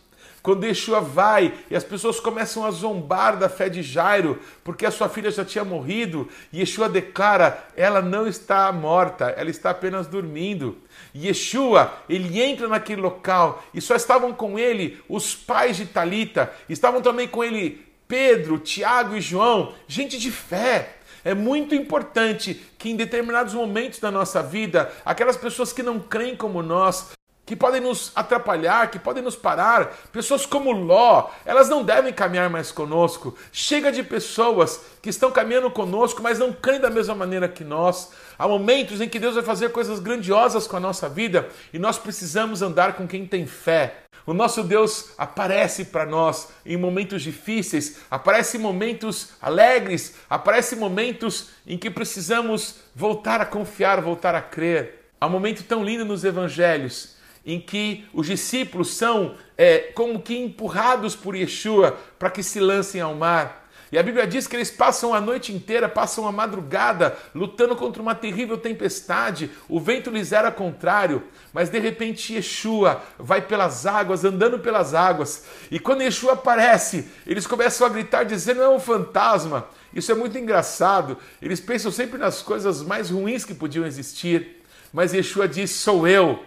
Quando 0.41 0.65
Yeshua 0.65 1.02
vai 1.02 1.54
e 1.69 1.76
as 1.76 1.84
pessoas 1.84 2.19
começam 2.19 2.65
a 2.65 2.71
zombar 2.71 3.38
da 3.38 3.50
fé 3.50 3.67
de 3.67 3.84
Jairo, 3.84 4.39
porque 4.63 4.86
a 4.86 4.91
sua 4.91 5.10
filha 5.10 5.30
já 5.30 5.43
tinha 5.43 5.65
morrido, 5.65 6.30
Yeshua 6.54 6.88
declara: 6.88 7.67
ela 7.76 8.02
não 8.02 8.28
está 8.28 8.71
morta, 8.71 9.26
ela 9.38 9.50
está 9.50 9.71
apenas 9.71 10.08
dormindo. 10.08 10.78
Yeshua, 11.15 11.93
ele 12.08 12.41
entra 12.41 12.67
naquele 12.67 13.02
local 13.02 13.63
e 13.73 13.82
só 13.82 13.95
estavam 13.95 14.34
com 14.34 14.58
ele 14.58 15.02
os 15.10 15.36
pais 15.36 15.78
de 15.78 15.86
Talita, 15.86 16.52
estavam 16.69 17.02
também 17.02 17.28
com 17.28 17.43
ele 17.43 17.86
Pedro, 18.08 18.58
Tiago 18.60 19.15
e 19.15 19.21
João, 19.21 19.73
gente 19.88 20.17
de 20.17 20.32
fé. 20.32 20.93
É 21.26 21.34
muito 21.34 21.76
importante 21.76 22.54
que 22.78 22.89
em 22.89 22.95
determinados 22.95 23.54
momentos 23.54 24.00
da 24.00 24.10
nossa 24.10 24.41
vida, 24.41 24.91
aquelas 25.04 25.36
pessoas 25.36 25.73
que 25.73 25.84
não 25.84 26.00
creem 26.00 26.38
como 26.38 26.63
nós, 26.63 27.16
que 27.47 27.55
podem 27.55 27.79
nos 27.79 28.12
atrapalhar, 28.13 28.91
que 28.91 28.99
podem 28.99 29.23
nos 29.23 29.38
parar. 29.38 29.97
Pessoas 30.12 30.45
como 30.45 30.73
Ló, 30.73 31.29
elas 31.45 31.69
não 31.69 31.81
devem 31.81 32.12
caminhar 32.12 32.49
mais 32.49 32.73
conosco. 32.73 33.33
Chega 33.53 33.89
de 33.89 34.03
pessoas 34.03 34.81
que 35.01 35.10
estão 35.10 35.31
caminhando 35.31 35.71
conosco, 35.71 36.21
mas 36.21 36.38
não 36.38 36.51
creem 36.51 36.81
da 36.81 36.89
mesma 36.89 37.15
maneira 37.15 37.47
que 37.47 37.63
nós. 37.63 38.12
Há 38.38 38.45
momentos 38.45 38.99
em 38.99 39.07
que 39.07 39.17
Deus 39.17 39.36
vai 39.36 39.45
fazer 39.45 39.71
coisas 39.71 40.01
grandiosas 40.01 40.67
com 40.67 40.75
a 40.75 40.81
nossa 40.81 41.07
vida 41.07 41.47
e 41.71 41.79
nós 41.79 41.97
precisamos 41.97 42.62
andar 42.62 42.97
com 42.97 43.07
quem 43.07 43.25
tem 43.25 43.47
fé. 43.47 44.03
O 44.25 44.33
nosso 44.33 44.62
Deus 44.62 45.12
aparece 45.17 45.86
para 45.86 46.05
nós 46.05 46.49
em 46.65 46.75
momentos 46.75 47.21
difíceis, 47.21 47.99
aparece 48.12 48.57
em 48.57 48.60
momentos 48.60 49.29
alegres, 49.41 50.15
aparece 50.29 50.75
em 50.75 50.79
momentos 50.79 51.47
em 51.65 51.77
que 51.77 51.89
precisamos 51.89 52.75
voltar 52.93 53.39
a 53.39 53.45
confiar, 53.45 54.01
voltar 54.01 54.36
a 54.36 54.41
crer. 54.41 55.12
Há 55.19 55.27
um 55.27 55.29
momento 55.29 55.63
tão 55.63 55.81
lindo 55.81 56.03
nos 56.03 56.25
evangelhos 56.25 57.15
em 57.47 57.62
que 57.62 58.05
os 58.13 58.27
discípulos 58.27 58.93
são 58.93 59.36
é, 59.57 59.77
como 59.95 60.21
que 60.21 60.38
empurrados 60.38 61.15
por 61.15 61.33
Yeshua 61.33 61.97
para 62.19 62.29
que 62.29 62.43
se 62.43 62.60
lancem 62.60 62.99
ao 62.99 63.15
mar. 63.15 63.65
E 63.89 63.97
a 63.97 64.03
Bíblia 64.03 64.27
diz 64.27 64.47
que 64.47 64.55
eles 64.57 64.69
passam 64.69 65.13
a 65.13 65.21
noite 65.21 65.53
inteira, 65.53 65.88
passam 65.88 66.27
a 66.27 66.31
madrugada, 66.31 67.17
lutando 67.33 67.73
contra 67.73 68.01
uma 68.01 68.13
terrível 68.13 68.57
tempestade, 68.57 69.49
o 69.69 69.79
vento 69.79 70.10
lhes 70.10 70.33
era 70.33 70.51
contrário, 70.51 71.23
mas 71.53 71.69
de 71.69 71.79
repente 71.79 72.33
Yeshua 72.33 73.01
vai 73.17 73.41
pelas 73.41 73.86
águas, 73.86 74.25
andando 74.25 74.60
pelas 74.60 74.93
águas, 74.93 75.45
e 75.71 75.79
quando 75.79 76.01
Yeshua 76.01 76.33
aparece, 76.33 77.07
eles 77.25 77.47
começam 77.47 77.88
a 77.88 77.89
gritar, 77.89 78.25
dizendo: 78.25 78.62
é 78.62 78.67
um 78.67 78.79
fantasma. 78.79 79.65
Isso 79.95 80.12
é 80.12 80.15
muito 80.15 80.38
engraçado, 80.38 81.17
eles 81.41 81.62
pensam 81.62 81.89
sempre 81.89 82.19
nas 82.19 82.41
coisas 82.41 82.83
mais 82.83 83.10
ruins 83.10 83.45
que 83.45 83.53
podiam 83.53 83.86
existir, 83.86 84.63
mas 84.91 85.13
Yeshua 85.13 85.47
diz: 85.47 85.71
sou 85.71 86.05
eu, 86.05 86.43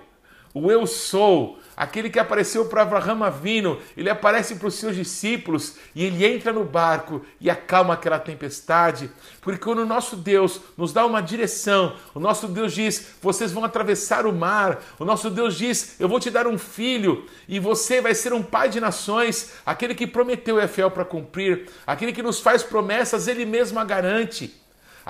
o 0.53 0.71
eu 0.71 0.87
sou 0.87 1.61
aquele 1.77 2.11
que 2.11 2.19
apareceu 2.19 2.67
para 2.67 2.83
Abraão 2.83 3.25
Avino, 3.25 3.79
ele 3.97 4.11
aparece 4.11 4.57
para 4.57 4.69
os 4.69 4.75
seus 4.75 4.95
discípulos 4.95 5.77
e 5.95 6.05
ele 6.05 6.27
entra 6.27 6.53
no 6.53 6.63
barco 6.63 7.25
e 7.41 7.49
acalma 7.49 7.95
aquela 7.95 8.19
tempestade. 8.19 9.11
Porque 9.41 9.59
quando 9.59 9.79
o 9.79 9.87
nosso 9.87 10.17
Deus 10.17 10.61
nos 10.77 10.93
dá 10.93 11.07
uma 11.07 11.23
direção, 11.23 11.97
o 12.15 12.21
nosso 12.21 12.49
Deus 12.49 12.75
diz: 12.75 13.15
vocês 13.23 13.53
vão 13.53 13.65
atravessar 13.65 14.27
o 14.27 14.33
mar, 14.33 14.83
o 14.99 15.05
nosso 15.05 15.31
Deus 15.31 15.57
diz: 15.57 15.97
eu 15.99 16.09
vou 16.09 16.21
te 16.21 16.31
dar 16.31 16.47
um 16.47 16.59
filho 16.59 17.25
e 17.49 17.59
você 17.59 18.01
vai 18.01 18.15
ser 18.15 18.33
um 18.33 18.43
pai 18.43 18.69
de 18.69 18.81
nações. 18.81 19.53
Aquele 19.65 19.95
que 19.95 20.07
prometeu 20.07 20.61
é 20.61 20.69
fiel 20.69 20.91
para 20.91 21.05
cumprir, 21.05 21.69
aquele 21.87 22.13
que 22.13 22.23
nos 22.23 22.41
faz 22.41 22.63
promessas, 22.63 23.27
ele 23.27 23.47
mesmo 23.47 23.79
a 23.79 23.85
garante. 23.85 24.61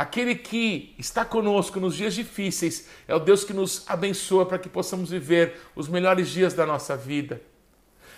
Aquele 0.00 0.34
que 0.34 0.94
está 0.98 1.26
conosco 1.26 1.78
nos 1.78 1.94
dias 1.94 2.14
difíceis 2.14 2.88
é 3.06 3.14
o 3.14 3.18
Deus 3.18 3.44
que 3.44 3.52
nos 3.52 3.84
abençoa 3.86 4.46
para 4.46 4.58
que 4.58 4.66
possamos 4.66 5.10
viver 5.10 5.60
os 5.76 5.88
melhores 5.88 6.30
dias 6.30 6.54
da 6.54 6.64
nossa 6.64 6.96
vida. 6.96 7.38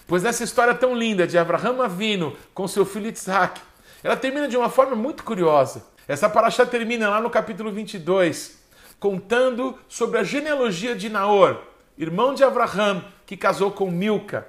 Pois 0.06 0.22
nessa 0.22 0.44
história 0.44 0.76
tão 0.76 0.96
linda 0.96 1.26
de 1.26 1.36
Abraão 1.36 1.82
Avino 1.82 2.36
com 2.54 2.68
seu 2.68 2.86
filho 2.86 3.10
Isaac, 3.10 3.60
ela 4.00 4.16
termina 4.16 4.46
de 4.46 4.56
uma 4.56 4.70
forma 4.70 4.94
muito 4.94 5.24
curiosa. 5.24 5.84
Essa 6.06 6.28
paraxá 6.30 6.64
termina 6.64 7.10
lá 7.10 7.20
no 7.20 7.28
capítulo 7.28 7.72
22, 7.72 8.62
contando 9.00 9.76
sobre 9.88 10.20
a 10.20 10.22
genealogia 10.22 10.94
de 10.94 11.08
Naor, 11.08 11.62
irmão 11.98 12.32
de 12.32 12.44
Abraão, 12.44 13.04
que 13.26 13.36
casou 13.36 13.72
com 13.72 13.90
Milca. 13.90 14.46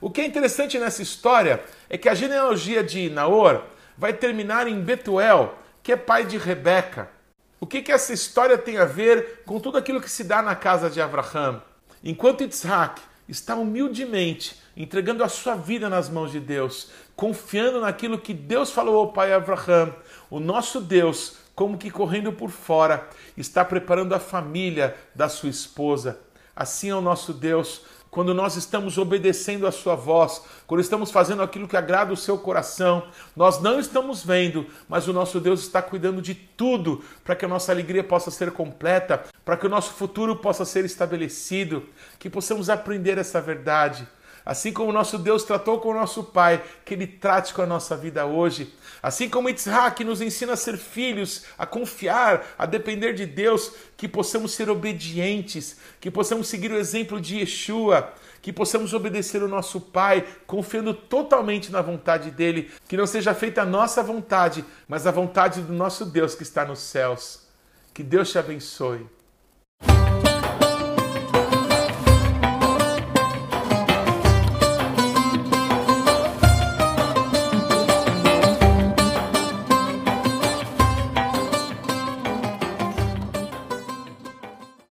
O 0.00 0.08
que 0.08 0.20
é 0.20 0.24
interessante 0.24 0.78
nessa 0.78 1.02
história 1.02 1.64
é 1.88 1.98
que 1.98 2.08
a 2.08 2.14
genealogia 2.14 2.84
de 2.84 3.10
Naor 3.10 3.64
vai 3.98 4.12
terminar 4.12 4.68
em 4.68 4.80
Betuel, 4.80 5.58
que 5.82 5.92
é 5.92 5.96
pai 5.96 6.24
de 6.24 6.36
Rebeca. 6.36 7.10
O 7.58 7.66
que, 7.66 7.82
que 7.82 7.92
essa 7.92 8.12
história 8.12 8.56
tem 8.56 8.78
a 8.78 8.84
ver 8.84 9.42
com 9.44 9.60
tudo 9.60 9.76
aquilo 9.76 10.00
que 10.00 10.10
se 10.10 10.24
dá 10.24 10.40
na 10.40 10.54
casa 10.54 10.88
de 10.88 11.00
Abraão? 11.00 11.62
Enquanto 12.02 12.42
Isaac 12.42 13.00
está 13.28 13.54
humildemente 13.54 14.58
entregando 14.76 15.22
a 15.22 15.28
sua 15.28 15.54
vida 15.54 15.88
nas 15.88 16.08
mãos 16.08 16.32
de 16.32 16.40
Deus, 16.40 16.90
confiando 17.14 17.80
naquilo 17.80 18.18
que 18.18 18.32
Deus 18.32 18.70
falou 18.70 18.98
ao 18.98 19.12
pai 19.12 19.32
Abraão, 19.32 19.94
o 20.30 20.40
nosso 20.40 20.80
Deus, 20.80 21.36
como 21.54 21.76
que 21.76 21.90
correndo 21.90 22.32
por 22.32 22.50
fora, 22.50 23.06
está 23.36 23.62
preparando 23.64 24.14
a 24.14 24.20
família 24.20 24.96
da 25.14 25.28
sua 25.28 25.50
esposa. 25.50 26.18
Assim 26.56 26.88
é 26.90 26.94
o 26.94 27.00
nosso 27.00 27.34
Deus, 27.34 27.82
quando 28.10 28.34
nós 28.34 28.56
estamos 28.56 28.98
obedecendo 28.98 29.66
a 29.66 29.72
Sua 29.72 29.94
voz, 29.94 30.42
quando 30.66 30.80
estamos 30.80 31.10
fazendo 31.10 31.42
aquilo 31.42 31.68
que 31.68 31.76
agrada 31.76 32.12
o 32.12 32.16
seu 32.16 32.36
coração, 32.36 33.04
nós 33.36 33.60
não 33.60 33.78
estamos 33.78 34.24
vendo, 34.24 34.66
mas 34.88 35.06
o 35.06 35.12
nosso 35.12 35.40
Deus 35.40 35.60
está 35.60 35.80
cuidando 35.80 36.20
de 36.20 36.34
tudo 36.34 37.02
para 37.24 37.36
que 37.36 37.44
a 37.44 37.48
nossa 37.48 37.70
alegria 37.70 38.02
possa 38.02 38.30
ser 38.30 38.50
completa, 38.50 39.24
para 39.44 39.56
que 39.56 39.66
o 39.66 39.70
nosso 39.70 39.92
futuro 39.92 40.36
possa 40.36 40.64
ser 40.64 40.84
estabelecido, 40.84 41.84
que 42.18 42.28
possamos 42.28 42.68
aprender 42.68 43.16
essa 43.16 43.40
verdade. 43.40 44.06
Assim 44.44 44.72
como 44.72 44.92
nosso 44.92 45.18
Deus 45.18 45.44
tratou 45.44 45.80
com 45.80 45.90
o 45.90 45.94
nosso 45.94 46.24
Pai, 46.24 46.62
que 46.84 46.94
Ele 46.94 47.06
trate 47.06 47.52
com 47.52 47.62
a 47.62 47.66
nossa 47.66 47.96
vida 47.96 48.24
hoje. 48.26 48.74
Assim 49.02 49.28
como 49.28 49.48
Yitzhak 49.48 50.02
nos 50.04 50.20
ensina 50.20 50.54
a 50.54 50.56
ser 50.56 50.76
filhos, 50.76 51.44
a 51.58 51.66
confiar, 51.66 52.46
a 52.58 52.66
depender 52.66 53.12
de 53.12 53.26
Deus, 53.26 53.72
que 53.96 54.08
possamos 54.08 54.52
ser 54.52 54.70
obedientes, 54.70 55.76
que 56.00 56.10
possamos 56.10 56.48
seguir 56.48 56.70
o 56.72 56.78
exemplo 56.78 57.20
de 57.20 57.38
Yeshua, 57.38 58.12
que 58.42 58.52
possamos 58.52 58.94
obedecer 58.94 59.42
o 59.42 59.48
nosso 59.48 59.80
Pai, 59.80 60.26
confiando 60.46 60.94
totalmente 60.94 61.70
na 61.70 61.82
vontade 61.82 62.30
dEle, 62.30 62.70
que 62.88 62.96
não 62.96 63.06
seja 63.06 63.34
feita 63.34 63.62
a 63.62 63.66
nossa 63.66 64.02
vontade, 64.02 64.64
mas 64.88 65.06
a 65.06 65.10
vontade 65.10 65.60
do 65.60 65.72
nosso 65.72 66.04
Deus 66.04 66.34
que 66.34 66.42
está 66.42 66.64
nos 66.64 66.80
céus. 66.80 67.46
Que 67.92 68.02
Deus 68.02 68.30
te 68.30 68.38
abençoe. 68.38 69.06